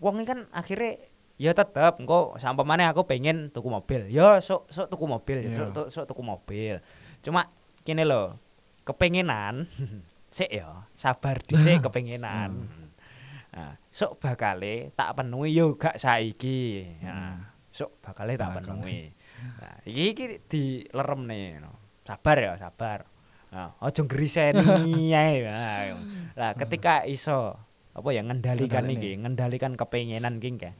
[0.00, 0.96] wong kan akhirnya
[1.36, 4.08] ya tetep engko sampamane aku pengen tuku mobil.
[4.08, 5.56] Ya sok sok tuku mobil, ya Iya.
[5.76, 6.80] sok, sok, tuku mobil.
[7.20, 7.52] Cuma
[7.84, 8.40] kene lho,
[8.88, 9.68] kepengenan
[10.36, 12.64] sik ya, sabar dhisik kepengenan.
[13.50, 16.86] Nah, sok bakale tak penuhi yo gak saiki.
[17.02, 19.10] Nah, sok bakale tak penuhi.
[19.58, 21.72] Nah, iki iki dileremne no.
[22.06, 23.09] Sabar ya, sabar.
[23.50, 25.42] Nah, aja ngriseni ae.
[25.42, 25.98] Nah,
[26.38, 27.58] Lah, ketika iso
[27.90, 30.74] apa ya ngendalikan iki, ngendalikan kepengenan ki kan.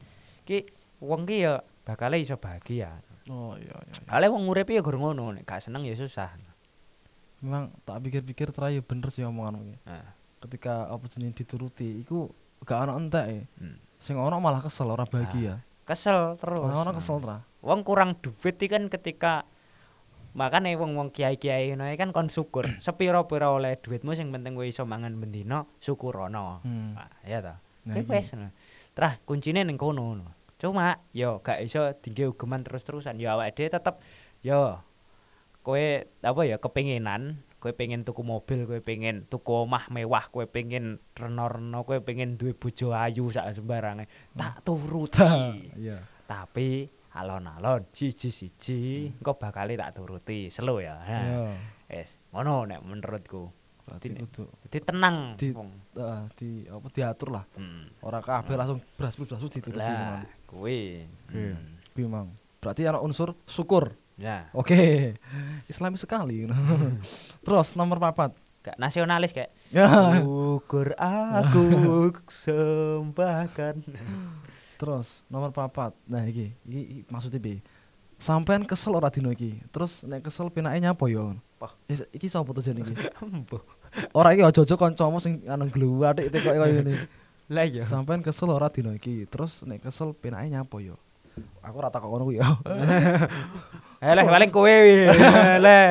[0.47, 0.63] Ki
[1.03, 3.03] wong ki ya bakal iso bahagia.
[3.27, 3.99] Oh iya iya.
[3.99, 4.09] iya.
[4.09, 6.31] Ale wong urip ya gur ngono, nek gak seneng ya susah.
[7.43, 9.75] Memang tak pikir-pikir terakhir bener sih omongan iki.
[9.85, 10.07] Nah,
[10.41, 12.31] Ketika apa jenenge dituruti iku
[12.65, 13.39] gak ono entek e.
[13.61, 13.77] hmm.
[14.01, 15.61] Sing ono malah kesel ora bahagia.
[15.85, 16.57] kesel terus.
[16.57, 17.43] Ono kesel tra.
[17.61, 19.45] wong kurang duit iki kan ketika
[20.31, 25.15] makane wong-wong kiai-kiai ngono kan kon syukur sepira-pira oleh duitmu sing penting kowe iso mangan
[25.15, 26.95] bendina syukurono Hmm.
[26.95, 28.53] nah ya ta Nah, wis ngono.
[28.93, 30.29] Trah kuncine ning kono ngono.
[30.61, 33.97] Cuma yo gak iso dingge ugeman terus-terusan yo awake dhewe tetep
[34.45, 34.77] yo
[35.61, 35.81] kowe
[36.21, 41.81] apa ya kepengenan kowe pengen tuku mobil kowe pengen tuku omah mewah kowe pengen reno-reno
[41.81, 45.25] kowe pengen duwe bojo ayu sak sembarange tak turuti
[45.81, 46.05] Iya.
[46.25, 51.51] tapi alon-alon siji-siji engko bakal tak turuti slow ya nah,
[51.87, 54.23] wis ngono nek menurutku Berarti Dine.
[54.23, 54.45] kudu
[54.85, 55.51] tenang Di-
[55.97, 57.43] eh, di apa diatur lah.
[57.57, 58.05] hmm.
[58.05, 60.21] Ora kabeh langsung bras-bras dituruti ngono.
[60.45, 61.01] kuwi.
[61.27, 61.81] Hmm.
[61.91, 62.29] Kuwi mang.
[62.61, 63.97] Berarti ana unsur syukur.
[64.15, 65.17] ya Oke.
[65.65, 66.45] Islami sekali.
[67.43, 68.31] Terus nomor papat.
[68.61, 69.89] gak nasionalis kayak Ya.
[70.21, 72.13] syukur aku
[72.45, 73.81] sembahkan
[74.81, 75.93] Terus nomor papat.
[76.09, 77.61] Nah iki, iki, iki maksudnya piye?
[78.17, 79.61] Sampean kesel ora dino iki.
[79.69, 81.37] Terus nek kesel penake nyapa yo?
[81.61, 81.69] Wah.
[81.85, 82.93] Is- Iki sapa tujuan iki?
[83.21, 83.61] Embuh.
[84.09, 87.05] Ora iki aja-aja kancamu sing anu gluwatik tekoke koyo ngene.
[87.51, 89.29] lah ya Sampean kesel ora dino iki.
[89.29, 90.97] Terus nek kesel penake nyapa yo?
[91.61, 92.49] Aku ora takok ngono kuwi ya.
[94.01, 94.65] eh lah paling kowe
[95.65, 95.85] lah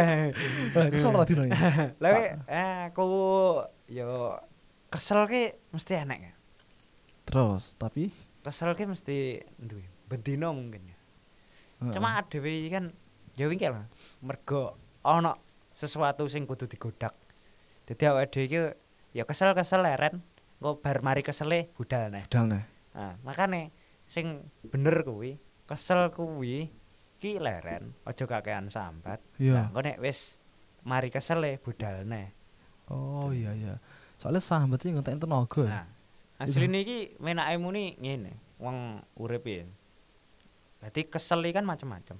[0.90, 1.54] kesel ora dino iki.
[2.02, 2.10] lah
[2.44, 3.06] eh aku
[3.86, 4.34] yo
[4.90, 6.32] kesel ki mesti enek ya
[7.22, 8.10] Terus, tapi
[8.50, 9.16] kesel ki mesti
[9.56, 10.98] duwe bendino mungkin ya
[11.80, 11.92] heeh.
[11.94, 12.90] cuma dhewe kan
[13.38, 13.86] ya wingi lah
[14.20, 14.74] mergo
[15.06, 15.38] ana
[15.72, 17.14] sesuatu sing kudu digodak
[17.86, 18.58] dadi awake dhewe iki
[19.14, 20.18] ya kesel-kesel leren
[20.58, 23.70] engko bar mari kesele budal neh budal nah makane
[24.04, 26.68] sing bener kuwi kesel kuwi
[27.16, 29.70] ki leren aja kakean sambat nah Iya.
[29.70, 30.36] engko nek wis
[30.82, 32.34] mari kesele budal neh
[32.90, 33.78] Oh iya iya.
[34.18, 35.62] Soalnya sahabat iki ngentek tenaga.
[35.62, 35.70] ya.
[35.70, 35.86] nah
[36.40, 38.76] asline iki menake muni ngene wong
[39.16, 39.64] urip ya
[40.80, 42.16] berarti kesel kan macam-macam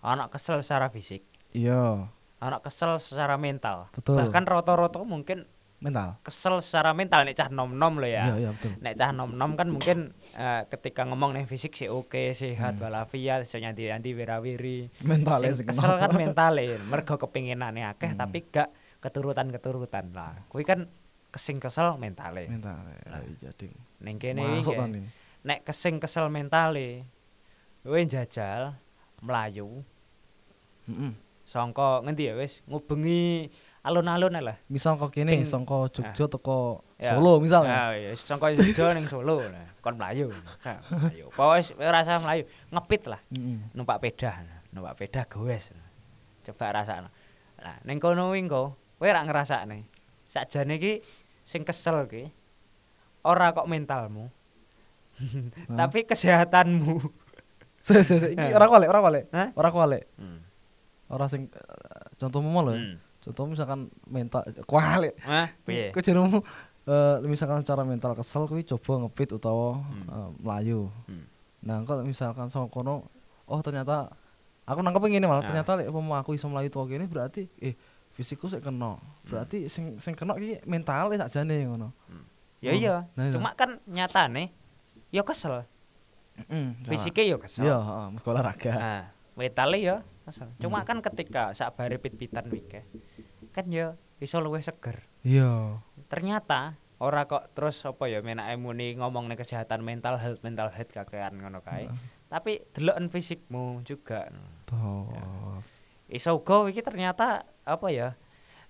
[0.00, 2.06] ana kesel secara fisik Iya.
[2.38, 4.20] anak kesel secara mental Betul.
[4.20, 5.44] bahkan rata-rata mungkin
[5.80, 8.28] mental kesel secara mental nek cah nom-nom lho ya.
[8.28, 9.98] iya iya betul Nek cah nom-nom kan mungkin
[10.36, 12.84] eh, ketika ngomong nih fisik sih oke, sehat Hmm.
[12.84, 14.92] walafiat, iso nyanti-nyanti wirawiri.
[15.02, 18.20] mental Sing kesel kan mentale, mergo kepinginane akeh Hmm.
[18.20, 18.68] tapi gak
[19.00, 20.44] keturutan-keturutan lah.
[20.52, 20.84] Kuwi kan
[21.30, 22.46] kesing kesel mentale.
[22.46, 22.74] mental
[23.06, 23.22] Nah.
[23.22, 23.68] ya, jadi
[24.00, 24.90] Ning kene iki kayak- kan
[25.40, 27.06] nek kesing kesel mentale
[27.80, 28.74] kowe njajal
[29.18, 29.80] melayu
[30.84, 31.12] Mm-mm.
[31.44, 33.48] sangka ngendi ya wis ngubengi
[33.80, 34.56] alun-alun lah.
[34.66, 37.16] misal kok kene Ping- songko Jogja teko Ya.
[37.16, 40.28] Solo misalnya Ah, ya wis sangka Jogja ning Solo lah, kon Melayu.
[41.32, 43.72] Apa wis rasa melayu, ngepit lah, Mm-mm.
[43.72, 45.72] numpak peda, numpak peda gowes.
[46.44, 47.08] Coba rasakno.
[47.56, 49.88] Nah, ning kono engko kowe ra ngrasakne.
[50.28, 51.00] Sakjane iki
[51.50, 52.30] sing kesel ki
[53.20, 54.30] ora kok mentalmu,
[55.80, 56.96] tapi kesehatanmu.
[57.84, 59.48] se se se iki ora kualik ora kualik Hah?
[59.56, 60.38] ora kualik Hmm.
[61.08, 62.96] ora sing eh, contohmu mau lho Hmm.
[63.20, 65.48] contoh misalkan mental kualik Hah?
[65.66, 65.88] Piye?
[65.90, 70.04] Eh misalkan cara mental kesel kuwi coba ngepit utawa Hmm.
[70.06, 70.92] eh, melayu.
[71.08, 71.24] Hmm.
[71.60, 73.08] Nah, kalau misalkan sama kono
[73.44, 74.12] oh ternyata
[74.64, 75.48] aku nangkep ngene malah Nah.
[75.48, 77.74] ternyata lek umpama aku iso melayu tuwa kene berarti eh
[78.20, 79.00] fisikku sik kena.
[79.24, 81.96] Berarti sing sing kena iki mentale sakjane ngono.
[82.60, 83.32] Ya Oh, iya, nah iya.
[83.32, 84.52] cuma kan nyatane
[85.08, 85.64] ya kesel.
[86.36, 86.76] Heeh.
[86.84, 87.64] Fisiknya ya kesel.
[87.64, 88.72] Iya, heeh, mergo olahraga.
[88.76, 89.02] Nah,
[89.32, 89.96] mentale ya
[90.28, 90.52] kesel.
[90.60, 90.86] Cuma Hmm.
[90.86, 92.84] kan ketika sak bare pit-pitan wike
[93.50, 95.08] kan ya iso luwih seger.
[95.24, 95.80] Iya.
[96.06, 100.92] Ternyata ora kok terus apa ya menake muni ngomong nih kesehatan mental health mental health
[100.92, 101.88] kakean ngono kae.
[102.28, 104.28] Tapi deloken fisikmu juga.
[104.68, 105.08] Toh.
[106.06, 108.08] Iso uga iki ternyata apa ya?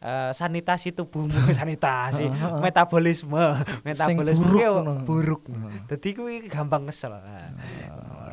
[0.01, 2.29] eh, sanitasi tubuhmu sanitasi
[2.61, 3.37] metabolisme
[3.89, 5.43] metabolisme buruk buruk
[5.87, 7.53] dadi kuwi gampang kesel Nah,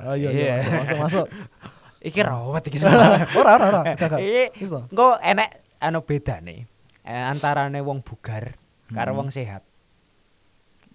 [0.08, 0.72] Oh iya iya Iya.
[0.80, 1.26] masuk masuk
[2.08, 3.82] iki rawat iki semua Ora ora ora.
[3.98, 5.50] Iki engko enek
[5.84, 6.64] anu bedane
[7.04, 8.56] eh, antarane wong bugar
[8.88, 9.20] karo Hmm.
[9.20, 9.64] wong sehat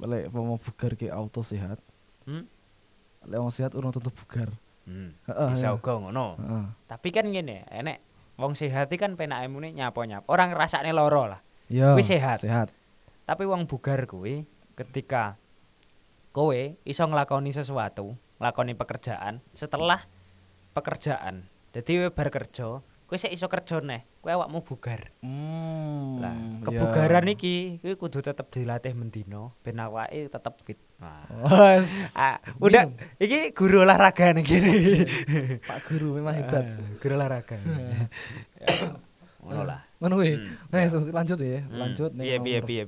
[0.02, 1.78] Lek mau bugar ki auto sehat.
[2.26, 2.42] Hmm?
[3.22, 4.50] Lek wong sehat urung tentu bugar.
[4.82, 5.14] hmm.
[5.54, 5.76] Bisa iya.
[5.76, 6.34] uga ngono
[6.88, 8.02] tapi kan ngene enek
[8.36, 11.40] wong sehat kan penake muni nyapo-nyapo orang ngrasakne lara lah
[11.72, 11.96] Iya.
[11.96, 12.44] Kuwi sehat.
[12.44, 12.68] Sehat.
[13.24, 14.44] tapi wong bugar kuwi
[14.76, 15.40] ketika
[16.34, 20.04] kowe iso nglakoni sesuatu nglakoni pekerjaan setelah
[20.76, 22.68] pekerjaan jadi kowe bar kerja
[23.12, 26.16] kowe sik iso kerja neh kowe awakmu bugar Hmm.
[26.16, 26.64] lah iya.
[26.64, 31.92] kebugaran iki kuwi kudu tetep dilatih mendino ben awake tetep fit nah, Wes.
[32.16, 32.88] ah, udah
[33.20, 34.74] iki guru olahraga nih gini
[35.68, 36.64] Pak Guru memang hebat.
[36.64, 37.56] Ah, guru olahraga
[38.64, 38.96] Ya,
[39.44, 40.32] ngono lah Ngono kuwi.
[40.40, 40.98] Hmm, Eh, ya.
[41.12, 41.60] lanjut ya.
[41.62, 42.80] Hmm, Lanjut ning piye piye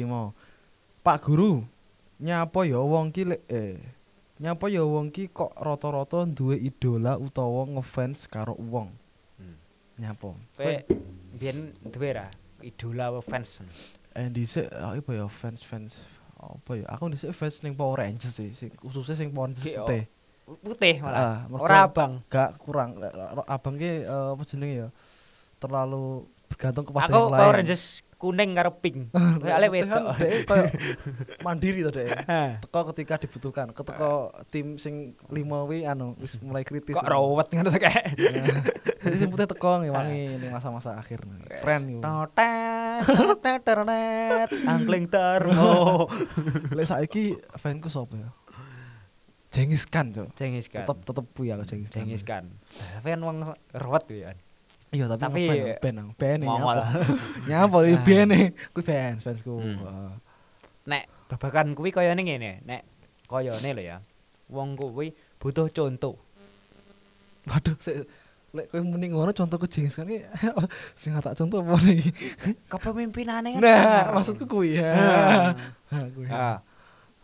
[0.00, 0.32] nomor piye.
[1.04, 1.66] Pak Guru,
[2.22, 3.76] nyapa ya wong ki eh
[4.40, 8.90] nyapa ya wong ki kok rata-rata duwe idola utawa ngefans karo wong.
[10.02, 10.34] Nyapa?
[10.58, 10.74] kowe
[11.38, 12.26] biyen duwe ra
[12.58, 13.62] idola fans
[14.12, 15.96] Eh dhisik ah, apa ya fans-fans
[16.36, 19.86] apa ya aku dhisik fans ning Power Rangers sih, sing khususnya sing Power Rangers oh.
[19.88, 20.04] putih.
[20.60, 23.14] putih Ah, malah mergo- ora abang Gak kurang lek-
[23.48, 24.88] abang ki eh, apa jenenge ya
[25.56, 27.40] terlalu bergantung kepada aku yang lain.
[27.40, 27.84] Power Rangers
[28.22, 29.10] kuning karo pink
[29.42, 30.66] ale Putih kan wedok koyo
[31.46, 32.22] mandiri to dhek.
[32.22, 36.94] Hah, Teko ketika dibutuhkan, keteko tim sing lima wi anu wis mulai kritis.
[36.94, 38.14] kok rawat ngono ta kayak
[39.02, 41.26] Nah, Jadi sing putih teko ngewangi ning masa-masa akhir.
[41.50, 41.98] Keren yo.
[41.98, 43.02] Totet,
[44.70, 46.06] angling tarmo
[46.78, 48.30] Lek saiki fanku sapa ya?
[49.52, 50.32] Jengis Khan, Cok.
[50.38, 52.54] Cengis kan Tetep tetep aku Jengis Khan.
[53.02, 54.32] Kan wong rawat ya
[54.92, 55.48] Iya, tapi Tapi-
[55.80, 56.10] ben aku.
[56.20, 56.84] Ben nyapa.
[57.48, 58.04] Nyapa iki Ah.
[58.04, 58.28] ben
[58.76, 59.52] kuwi fans fansku.
[59.56, 60.12] Hmm.
[60.84, 62.82] Nek babakan kuwi ning ngene nek
[63.24, 63.98] kayane lho ya
[64.52, 66.20] wong kuwi butuh contoh
[67.48, 68.04] Waduh, sik
[68.52, 70.20] lek kowe muni ngono contohku Jengis iki
[71.00, 72.04] sing tak contoh apa nih?
[72.70, 74.92] kepemimpinane kan Nah, maksudku kuwi ya.
[74.92, 75.48] Ah.
[75.88, 76.26] Ha, kuwi.
[76.28, 76.60] Ah,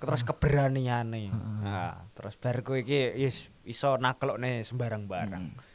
[0.01, 1.29] terus keberaniane.
[1.29, 1.61] Heeh.
[1.69, 5.45] Ah, terus bar kowe iki wis iso naklokne sembarang barang.
[5.53, 5.68] Hmm.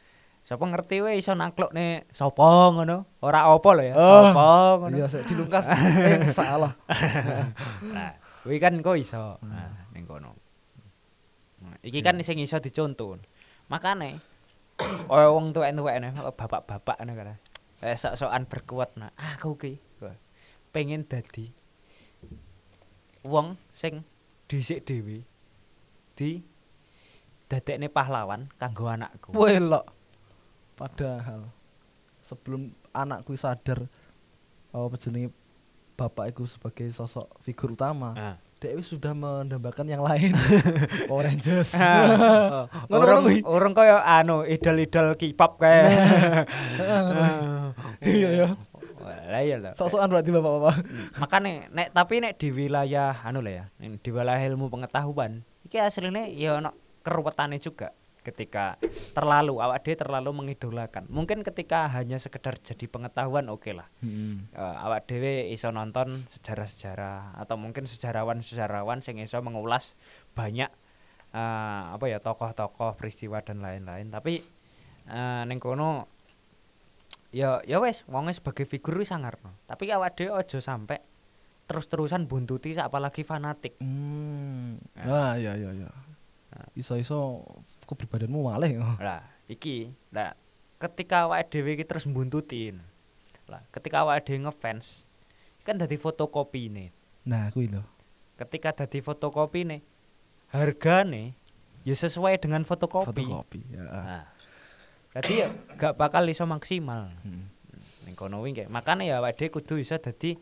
[0.54, 3.10] Sapa ngerti wae iso naklokne sapa ngono?
[3.26, 4.50] Ora apa lho ya, Oh, sapa
[4.86, 4.96] ngono.
[5.02, 6.78] Iya, dilungkas eh, salah.
[7.90, 8.14] Nah,
[8.46, 9.42] kuwi kan kok iso.
[9.42, 9.50] Hmm.
[9.50, 10.38] Nah, ning kono.
[11.66, 13.18] Nah, iki kan sing iso dicontoh.
[13.66, 14.22] Makane
[15.10, 17.28] kaya wong tuwek-tuwekne, bapak-bapak ngono kan.
[17.82, 19.74] Eh sok-sokan berkuat nah, aku ki
[20.70, 21.50] pengen dadi
[23.26, 24.06] wong sing
[24.46, 25.26] dhisik dhewe
[26.14, 26.46] di
[27.50, 29.34] dadekne pahlawan kanggo anakku.
[29.34, 30.03] Welok.
[30.74, 31.48] Padahal
[32.24, 33.86] sebelum anakku sadar
[34.74, 35.30] apa jenenge
[35.94, 38.36] bapak iku sebagai sosok figur utama, Ah.
[38.58, 40.34] dia sudah mendambakan yang lain.
[41.10, 41.78] Power Rangers.
[41.78, 45.94] Ah, Ngono Orang kaya anu idol-idol K-pop kae.
[48.04, 48.48] Iya ya.
[49.04, 49.72] Lah iya lho.
[49.76, 50.76] Sok-sokan berarti bapak-bapak.
[51.20, 56.24] Makane nek tapi nek di wilayah anu lah ya, di wilayah ilmu pengetahuan, iki aslinya
[56.28, 56.72] ya ono
[57.04, 57.92] keruwetane juga
[58.24, 58.80] ketika
[59.12, 61.06] terlalu awak dhewe terlalu mengidolakan.
[61.12, 63.92] Mungkin ketika hanya sekedar jadi pengetahuan oke lah.
[64.00, 64.48] Heeh.
[64.56, 70.00] Eh, awak dhewe iso nonton sejarah-sejarah atau mungkin sejarawan-sejarawan sing iso mengulas
[70.34, 70.72] banyak
[71.36, 74.10] eh, apa ya tokoh-tokoh peristiwa dan lain-lain.
[74.10, 74.40] Tapi
[75.12, 76.08] eh, ning kono
[77.36, 79.60] ya ya wis wong sebagai figur wis sangarno.
[79.68, 81.04] Tapi awak dhewe aja sampai
[81.68, 83.80] terus-terusan buntuti apalagi fanatik.
[83.80, 84.80] Hmm.
[85.00, 85.32] Nah.
[85.32, 85.90] Ah, iya iya iya.
[86.78, 87.42] Iso-iso
[87.86, 88.80] kepribadianmu malih.
[89.00, 90.34] Lah, iki lah
[90.84, 92.84] ketika awake dhewe iki terus mbuntutin.
[93.48, 95.08] Lah, ketika awake dhewe ngefans
[95.64, 96.92] kan dadi fotokopine.
[97.24, 97.84] Nah, kuwi lho.
[98.36, 99.80] Ketika dadi fotokopine
[100.52, 101.40] hargane
[101.88, 103.24] ya sesuai dengan fotokopi.
[103.24, 103.62] Fotokopi.
[103.72, 103.84] Ya.
[103.88, 104.26] Nah,
[105.16, 105.48] berarti ya
[105.80, 107.16] gak bakal iso maksimal.
[107.24, 107.48] Hmm.
[108.04, 110.36] Ning kono kayak makane ya awake dhewe kudu iso dadi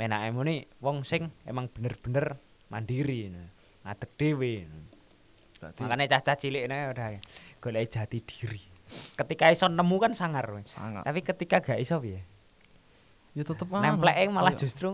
[0.00, 2.40] menake muni wong sing emang bener-bener
[2.72, 3.28] mandiri.
[3.84, 4.52] Ngadeg dhewe.
[5.62, 7.06] Berarti Makanya cacah cilik ini udah
[7.56, 8.58] golek jati diri.
[9.14, 10.42] Ketika iso nemu kan sangar.
[10.50, 10.66] weh.
[10.66, 11.06] sangat.
[11.06, 12.26] Tapi ketika gak iso piye?
[13.32, 14.90] Ya tetep Nempleke malah Koyo- justru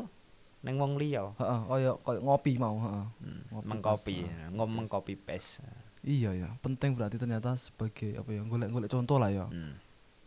[0.60, 1.32] ning wong liya.
[1.34, 3.04] Heeh, koyo koyo ngopi mau, heeh.
[3.18, 4.16] Hmm, Ngopi Mengkopi,
[4.52, 5.62] ngomong copy paste.
[6.00, 9.46] Iya ya, penting berarti ternyata sebagai apa ya, golek-golek contoh lah ya.
[9.46, 9.74] Hmm.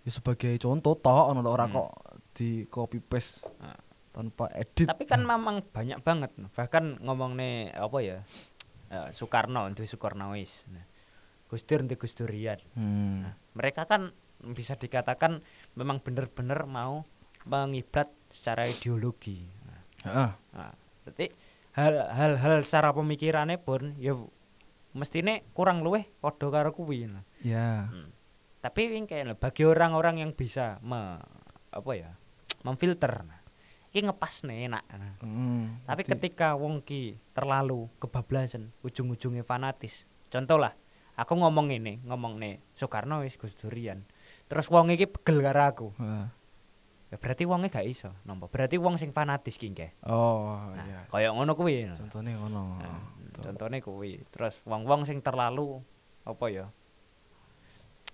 [0.02, 1.76] Ya sebagai contoh tok ono ora Hmm.
[1.78, 1.90] kok
[2.34, 3.76] di copy paste Ah.
[4.12, 4.84] tanpa edit.
[4.84, 6.32] Tapi kan memang banyak banget.
[6.50, 8.18] Bahkan ngomong nih apa ya?
[8.92, 10.68] Eh, Soekarno, itu Soekarnois.
[10.70, 10.86] Nah,
[11.48, 12.60] Gus Dur itu Gus Durian.
[12.76, 13.28] Hmm.
[13.28, 14.12] Nah, mereka kan
[14.44, 15.40] bisa dikatakan
[15.80, 17.08] memang bener-bener mau
[17.48, 19.42] mengiblat secara ideologi.
[19.66, 20.30] Nah, Heeh.
[20.56, 20.74] Nah,
[21.10, 21.26] jadi
[21.76, 24.16] hal-hal secara pemikirannya pun ya
[24.92, 27.08] mestine kurang luweh padha karo kuwi.
[27.08, 27.24] nah.
[27.42, 27.88] Ya.
[27.90, 28.12] Hmm.
[28.62, 31.18] Tapi kayak bagi orang-orang yang bisa me,
[31.74, 32.14] apa ya
[32.62, 33.41] memfilter, nah,
[33.92, 34.84] iki ngepas nih enak.
[34.90, 35.14] nah.
[35.20, 35.84] Hmm.
[35.84, 40.08] Tapi berarti- ketika wong ki terlalu kebablasan, ujung-ujungnya fanatis.
[40.28, 40.72] Contoh lah,
[41.14, 44.08] aku ngomong ini, ngomong nih Soekarno wis Gus Durian.
[44.48, 45.88] Terus wong iki pegel karo aku.
[47.08, 48.48] Ya berarti wongnya gak iso nampa.
[48.48, 50.08] Berarti wong sing fanatis ki nggih.
[50.08, 51.00] Oh, Nah, iya.
[51.06, 51.84] kaya ngono kuwi.
[51.84, 52.00] nah.
[52.00, 52.80] Contohnya ngono.
[52.80, 53.42] Nah, Betul.
[53.46, 55.84] contohnya kuwi terus wong-wong sing terlalu
[56.24, 56.66] apa ya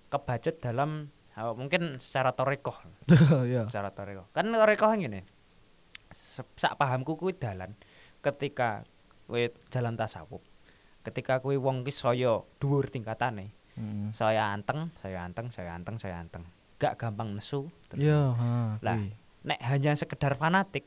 [0.08, 2.74] kebacut dalam ah, mungkin secara torekoh
[3.44, 3.68] Iya.
[3.68, 5.22] secara torekoh kan torekoh ngene
[6.54, 7.74] sak pahamku kuwi dalan
[8.18, 8.82] ketika
[9.24, 10.42] kowe jalan tasawuf
[11.02, 14.10] ketika kuwi wong ki saya dhuwur tingkatane Hmm.
[14.10, 16.42] saya anteng saya anteng saya anteng saya anteng
[16.82, 18.34] gak gampang nesu Iya.
[18.82, 18.98] Lah,
[19.46, 20.82] nek hanya sekedar fanatik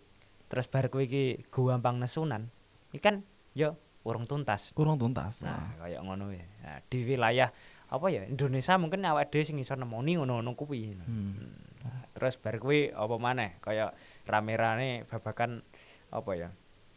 [0.52, 2.52] terus bar kowe iki gampang nesunan
[2.92, 3.24] iki kan
[3.56, 5.40] yo urung tuntas kurang tuntas.
[5.40, 6.44] Nah, kayak ngono ya.
[6.68, 7.48] Nah, di wilayah
[7.88, 10.92] apa ya Indonesia mungkin awak dhewe sing iso nemoni ngono-ngono kuwi.
[10.92, 11.48] Hmm.
[11.88, 15.64] Nah, terus bar kuwi apa maneh kayak rame-rame babakan
[16.12, 16.50] apa ya?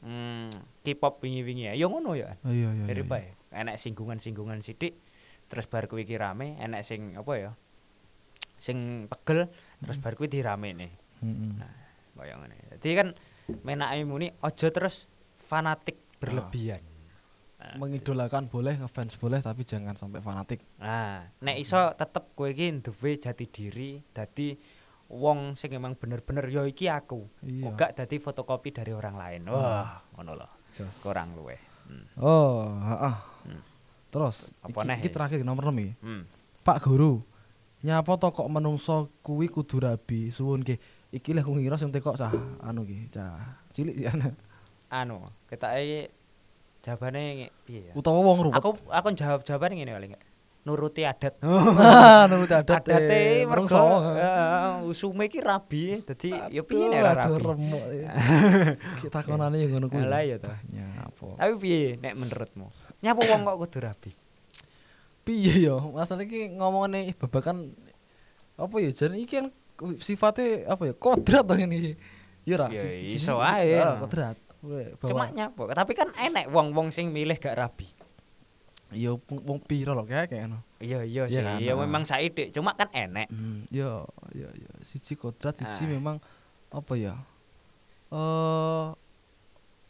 [0.05, 0.53] Hmm,
[0.85, 1.73] K-pop wingi-wingi ya.
[1.73, 2.37] Ya ngono ya.
[2.45, 2.85] Oh, iya iya.
[2.91, 3.05] Iya.
[3.05, 3.33] bae.
[3.55, 4.99] Enek singgungan-singgungan sithik
[5.49, 7.51] terus bar kuwi iki rame, enek sing apa ya?
[8.61, 9.49] Sing pegel
[9.81, 10.89] terus bar kuwi diramene.
[11.25, 11.61] Mm-mm.
[11.61, 11.85] Nah,
[12.15, 12.57] Kayak ngene.
[12.79, 13.09] Jadi kan
[13.67, 16.81] menake muni aja terus fanatik berlebihan.
[17.61, 20.61] Nah, Mengidolakan boleh, ngefans boleh, tapi jangan sampai fanatik.
[20.81, 24.53] Nah, nek iso tetep kowe iki duwe jati diri, dadi
[25.15, 27.31] wong sing emang bener-bener ya iki aku.
[27.47, 27.71] Iya.
[27.71, 29.47] Ora dadi fotokopi dari orang lain.
[29.47, 30.49] Wah, ngono lho.
[30.99, 31.61] Kurang luweh.
[31.87, 32.05] Hmm.
[32.19, 33.17] Oh, heeh.
[33.47, 33.63] Hmm.
[34.11, 35.93] Terus, Apa iki, iki terakhir nomor 6 iki.
[36.03, 36.23] Hmm.
[36.67, 37.23] Pak Guru.
[37.85, 40.33] Nyapa to kok menungso kuwi kudu rabi?
[40.33, 40.81] Suwun ki.
[41.15, 42.33] Iki aku ngira sing teko cah
[42.65, 44.35] anu ki, cah cilik sih ana.
[44.91, 46.11] Anu, ketake
[46.83, 47.93] jawabane piye ya?
[47.95, 48.59] Utawa wong ruwet.
[48.59, 50.13] Aku aku jawab jawabane ngene paling.
[50.65, 51.37] Nuruti adat.
[52.33, 52.81] Nurut adat.
[52.81, 53.69] Adate eh, mergo
[54.17, 57.45] heeh, usume iki rabi, dadi ya piye nek Aduh, ora aduh, rabi.
[57.53, 57.85] remuk.
[59.05, 60.09] Kita konane yo ngono kuwi.
[60.09, 60.49] Lah iya to.
[60.73, 61.37] Nyapa.
[61.37, 62.67] Tapi piye nek menurutmu?
[63.05, 64.11] Nyapa wong kok kudu rabi?
[65.25, 67.73] piye yo masalah iki ngomongane babakan
[68.61, 69.47] apa ya jan iki kan
[69.97, 71.93] sifatnya apa ya kodrat to ngene iki
[72.45, 74.37] ya ra Ya, iso ae, ah, kodrat
[75.01, 75.77] Cuma nyapa?
[75.77, 77.85] Tapi kan enek wong-wong sing milih gak rabi.
[78.95, 81.65] Ya wong piro lho kayak ngono Iya iya Iya sih.
[81.65, 83.27] Ya memang saidik, cuma kan enek.
[83.27, 85.91] hmm, ya ya ya siji kodrat siji Ah.
[85.91, 86.17] memang
[86.69, 87.15] apa ya
[88.11, 88.87] eh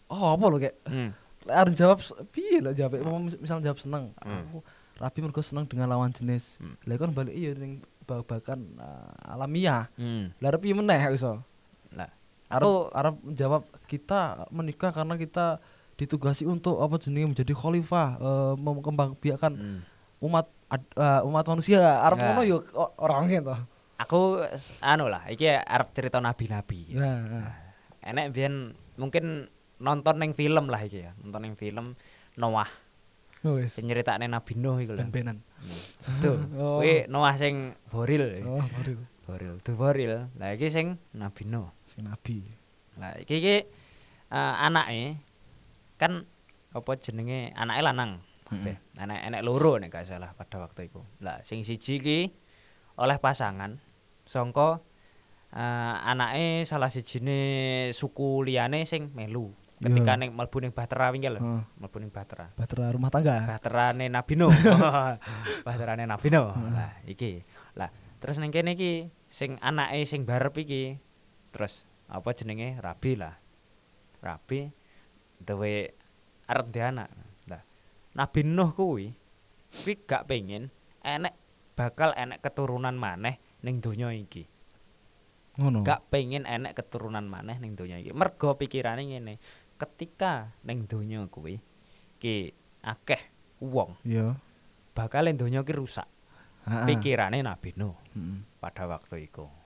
[0.07, 1.11] oh apa lho kayak Hmm.
[1.45, 2.01] Arep jawab
[2.31, 4.43] piye lho jawab mis- misal jawab seneng Hmm.
[4.43, 4.59] aku
[4.97, 6.79] rapi mergo seneng dengan lawan jenis Hmm.
[6.83, 10.33] lah kan balik iya ning babakan ah, alamiah Hmm.
[10.39, 11.43] lah piye meneh iso
[11.91, 12.09] Lah,
[12.49, 15.61] Arab aku- Arab menjawab kita menikah karena kita
[15.95, 19.81] ditugasi untuk apa jenenge menjadi khalifah eh, mengembangbiakan Hmm.
[20.21, 22.27] umat ad- eh, umat manusia Arab Nah.
[22.31, 23.55] ngono yo o- orang gitu
[23.95, 24.43] aku
[24.81, 26.93] anu lah iki arep cerita nabi-nabi.
[26.93, 27.51] Nah, nah.
[28.03, 28.55] Enek biyen
[28.95, 31.95] mungkin nonton ning film lah iki ya, nonton ning film
[32.35, 32.67] Noah
[33.45, 35.05] Oh, sing nyeritakne Nabi Nuh iku lho.
[35.05, 35.45] Ben-benan.
[36.19, 36.81] Tuh, Oh.
[36.81, 38.25] kuwi Noah sing boril.
[38.43, 40.29] Oh, baru Boril, tuh boril.
[40.35, 41.69] Lah iki sing Nabi Nuh.
[41.83, 42.41] sing nabi.
[42.97, 43.57] Lah iki iki
[44.31, 45.21] eh, anake
[46.01, 46.27] kan
[46.75, 48.13] apa jenenge anake lanang.
[48.45, 48.77] kabeh.
[49.01, 51.01] Enek enek loro nek gak salah pada waktu itu.
[51.25, 52.19] Lah sing siji iki
[53.01, 53.81] oleh pasangan
[54.29, 54.85] sangka
[55.49, 57.41] eh, anake salah sijine
[57.97, 59.49] suku liyane sing melu.
[59.81, 60.21] Ketika Iya.
[60.21, 61.41] ning mlebu ning Bahtera wingi lho,
[61.77, 62.53] mlebu ning Bahtera.
[62.55, 63.43] Bahtera rumah tangga.
[63.49, 64.55] Bahterane Nabi Nuh.
[65.67, 66.53] Bahterane Nabi Nuh.
[66.53, 67.43] Lah iki.
[67.75, 67.91] Lah
[68.23, 71.01] terus ning kene iki sing anake sing barep iki
[71.51, 73.35] terus apa jenenge Rabi lah.
[74.21, 74.69] Rabi
[75.41, 75.95] duwe
[76.47, 77.09] arep anak.
[77.49, 77.63] Lah
[78.15, 79.13] Nabi Nuh kuwi
[79.75, 80.71] kuwi gak pengen
[81.03, 81.35] enek
[81.75, 84.47] bakal enek keturunan maneh ning donya iki.
[85.59, 85.83] Ngono.
[85.83, 88.15] Gak pengen enek keturunan maneh ning donya iki.
[88.15, 89.39] Mergo pikirane ngene,
[89.79, 91.59] ketika ning donya kuwi
[92.23, 92.55] ki
[92.85, 93.21] akeh
[93.59, 94.39] wong Iya.
[94.95, 96.07] bakal ning donya ki rusak.
[96.65, 96.87] Heeh.
[96.89, 98.47] Pikirane Nabi Nuh Heeh.
[98.63, 99.64] pada waktu iku.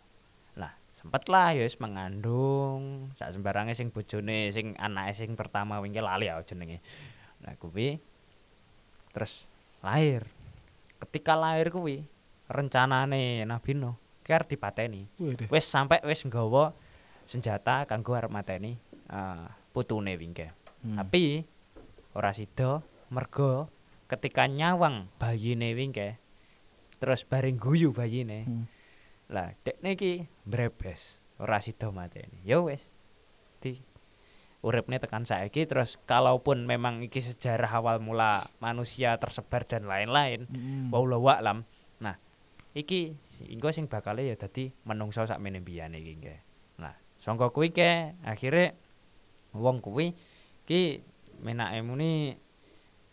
[0.99, 6.27] Sempet lah ya wis mengandung sak sembarange sing bojone sing anake sing pertama wingi lali
[6.27, 6.83] ya jenenge.
[7.47, 8.03] Nah, kuwi
[9.15, 9.47] terus
[9.79, 10.27] lahir.
[10.99, 12.03] Ketika lahir kuwi
[12.51, 13.95] rencanane Nabi Nuh
[14.35, 15.09] arep dipateni.
[15.49, 16.77] Wis sampai wis nggawa
[17.25, 18.77] senjata kanggo arep mateni
[19.09, 20.53] eh, putune wingke.
[20.85, 21.01] Hmm.
[21.01, 21.45] Tapi
[22.13, 23.73] ora sida mergo
[24.09, 26.21] ketika nyawang bayine wingke
[27.01, 28.45] terus bareng guyu bayine.
[28.45, 28.65] Hmm.
[29.29, 32.41] Lah dekne iki mbrebes ora sida mateni.
[32.45, 32.89] Ya wis.
[33.61, 33.79] Di
[34.65, 40.91] uripne tekan saiki terus kalaupun memang iki sejarah awal mula manusia tersebar dan lain-lain Mm.
[40.91, 41.63] wallahu a'lam.
[42.03, 42.19] Nah,
[42.75, 43.15] iki
[43.47, 46.41] engko sing bakale ya dadi menungso sakmene mbiyane iki nggih.
[46.83, 48.75] Nah, sangka kuwi ke akhire
[49.55, 50.19] wong kuwi
[50.67, 51.03] ki
[51.39, 52.35] menake muni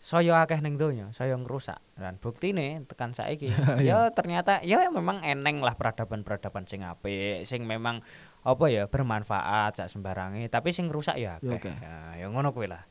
[0.06, 1.82] saya akeh ning donya, saya ngrusak.
[1.98, 3.50] Dan buktine tekan saiki
[3.90, 8.06] ya ternyata ya memang eneng lah peradaban-peradaban sing apik, sing memang
[8.46, 11.74] apa ya bermanfaat sak sembarange, tapi sing rusak ya Ya akeh.
[11.74, 11.74] akeh.
[11.82, 12.86] Ya, ya ngono kuwi lah.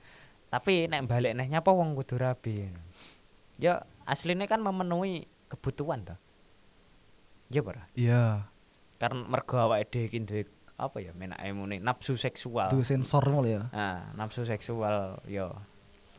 [0.51, 2.67] Tapi nek balik neh nyapa wong kudu rabi.
[3.55, 6.19] Ya aslinya kan memenuhi kebutuhan toh.
[7.47, 7.87] Ya ora?
[7.95, 8.51] Iya.
[8.99, 10.43] Karena mergo awake dhewe iki duwe
[10.75, 12.75] apa ya menake muni nafsu seksual.
[12.75, 13.71] Itu sensor mul ya.
[13.71, 15.55] Nah, nafsu seksual ya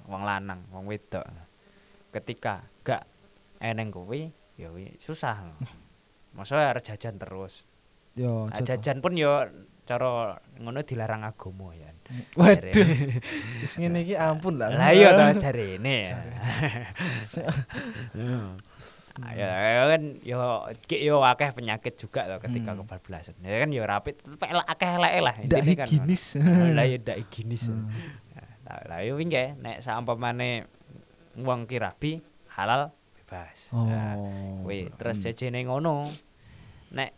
[0.06, 1.26] wong lanang, wong wedok.
[2.10, 3.04] Ketika gak
[3.60, 5.52] eneng kuwi ya susah.
[6.32, 7.64] Masa arep jajan terus.
[8.16, 8.48] Yo.
[8.48, 9.48] Nah, jajan pun ya
[9.86, 11.92] cara ngono dilarang agama ya.
[12.34, 12.72] Waduh.
[13.60, 14.72] Wis ngene iki ampun lah.
[14.72, 15.98] Lah iya to jarene.
[18.16, 18.56] Hmm.
[19.32, 22.84] Ya ya kan yo yo akeh penyakit juga to ketika Hmm.
[22.84, 23.36] kebablasan.
[23.40, 25.88] Ya kan yo rapid tetep elek- akeh eleke lah intine kan.
[26.76, 27.72] Lah ya ndak higienis.
[28.66, 30.66] Lah lah yo wingi nek saumpamane
[31.38, 32.18] wong ki rabi
[32.52, 33.70] halal bebas.
[33.70, 34.66] Nah, Oh.
[34.66, 35.24] kuwi terus Hmm.
[35.24, 36.10] jejene ngono.
[36.90, 37.10] Nek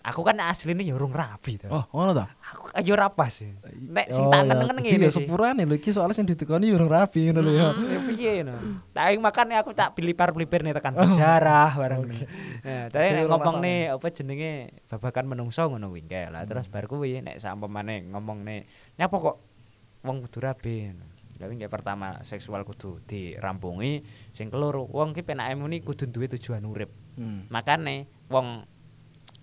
[0.00, 1.68] aku kan asline ya urung rabi to.
[1.68, 2.32] Oh, ngono ta?
[2.54, 3.32] Aku ayo ora pas.
[3.74, 6.68] Nek sing Oh, tak ya, keneng iki ngene ya sepurane lho iki soalnya sing ditekoni
[6.68, 7.68] yo urung rapi ngono lho ya.
[7.68, 8.54] Hmm, ya piye no.
[8.90, 11.04] Tapi makane aku tak pilipar-pilipir nih tekan Oh.
[11.04, 12.04] sejarah bareng.
[12.64, 14.52] Nah, tapi nek ngomong nih apa jenenge
[14.86, 16.44] babakan menungso ngono kuwi lah.
[16.44, 16.72] Terus Hmm.
[16.72, 18.64] bar kuwi nek saumpamane ngomong nih
[18.96, 19.36] nyapa kok
[20.04, 20.92] wong kudu rabi.
[21.34, 26.62] Tapi kayak pertama seksual kudu dirampungi, sing keloro wong ki penake muni kudu duwe tujuan
[26.62, 26.92] urip.
[27.18, 27.50] Hmm.
[27.50, 28.62] Makane wong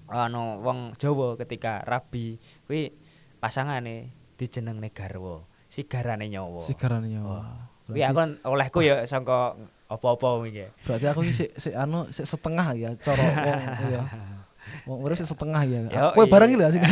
[0.08, 2.40] anu wong Jawa ketika rabi
[2.70, 2.96] kuwi
[3.44, 6.64] pasangane dijenengne garwa, sigarane nyawa.
[6.64, 7.68] Sigarane nyawa.
[7.92, 9.60] Kuwi aku olehku ya sangka
[9.92, 10.72] apa-apa iki.
[10.88, 14.04] Berarti aku sik sik anu sik setengah ya cara wong ya.
[14.90, 15.80] Wong urip sik setengah ya.
[16.18, 16.32] Kowe iya.
[16.32, 16.88] barang iki lho sini.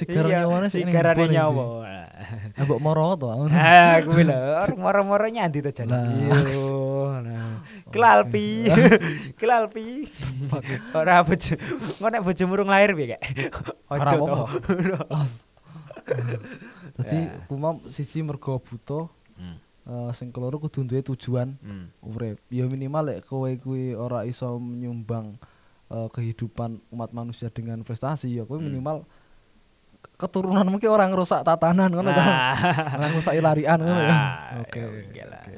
[0.00, 1.34] Sigarane Iya, nyawane sik ning iki.
[1.36, 1.64] nyawa.
[2.56, 3.28] Ambek moro to.
[3.52, 5.92] Ah, kuwi lho, orang moro-moro nyandi to jane.
[5.92, 6.08] Lah.
[6.08, 6.36] Iya.
[7.20, 7.52] Nah.
[7.92, 8.64] Kelalpi.
[9.36, 10.08] Kelalpi.
[10.96, 11.54] Ora bojo.
[11.58, 13.18] Engko nek bojomu urung lahir piye?
[13.90, 14.44] Ora Ojo to.
[17.00, 17.38] Dadi Ya.
[17.46, 18.60] kumam siji mergo
[19.40, 19.56] Hmm.
[19.88, 21.88] eh, sing keloro kudu duwe tujuan Hmm.
[22.04, 22.36] urip.
[22.52, 25.40] Ya minimal lek kowe kuwi ora iso menyumbang
[25.90, 28.66] eh, kehidupan umat manusia dengan prestasi ya kowe Hmm.
[28.66, 29.02] minimal
[30.16, 32.08] keturunan mungkin orang ngerusak tatanan ngono.
[32.08, 32.52] Nah.
[32.96, 34.12] Orang rusak larian ngono ya.
[34.12, 34.80] Ah, Oke.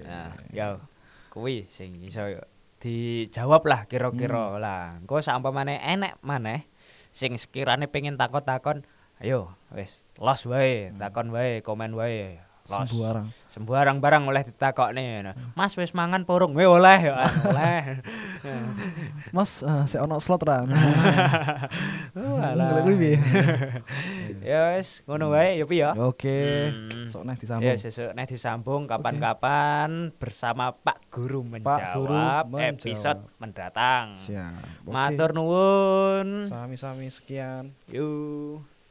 [0.02, 0.78] Nah, ya
[1.28, 2.22] kuwi sing iso
[2.78, 4.58] dijawab lah kira-kira Hmm.
[4.58, 4.98] lah.
[4.98, 6.66] Engko saumpamane enek maneh
[7.10, 8.82] sing sekirane pengen takon-takon,
[9.18, 10.98] ayo wis los wae, Hmm.
[10.98, 12.38] takon wae, komen wae.
[12.70, 12.86] los.
[12.88, 13.26] Sembarang.
[13.52, 15.36] Sembarang barang oleh ditakokne.
[15.52, 16.56] Mas wis mangan purung?
[16.56, 18.00] Weh oleh ya oleh.
[19.28, 20.64] Mas, eh, saya ono slot ra.
[22.16, 22.80] Walah.
[23.02, 23.20] Piye?
[24.42, 25.92] Ya wis ngono wae ya pi ya.
[25.94, 26.72] Oke.
[26.72, 27.06] Hmm.
[27.06, 27.76] Sok neh Ya disambung.
[27.78, 32.10] sesuk nek disambung kapan-kapan bersama Pak Guru menjawab, Guru
[32.50, 32.74] menjawab.
[32.74, 34.16] episode mendatang.
[34.16, 34.82] Siap.
[34.82, 34.90] Oke.
[34.90, 36.48] Matur nuwun.
[36.48, 37.70] Sami-sami sekian.
[37.86, 38.66] Yuk.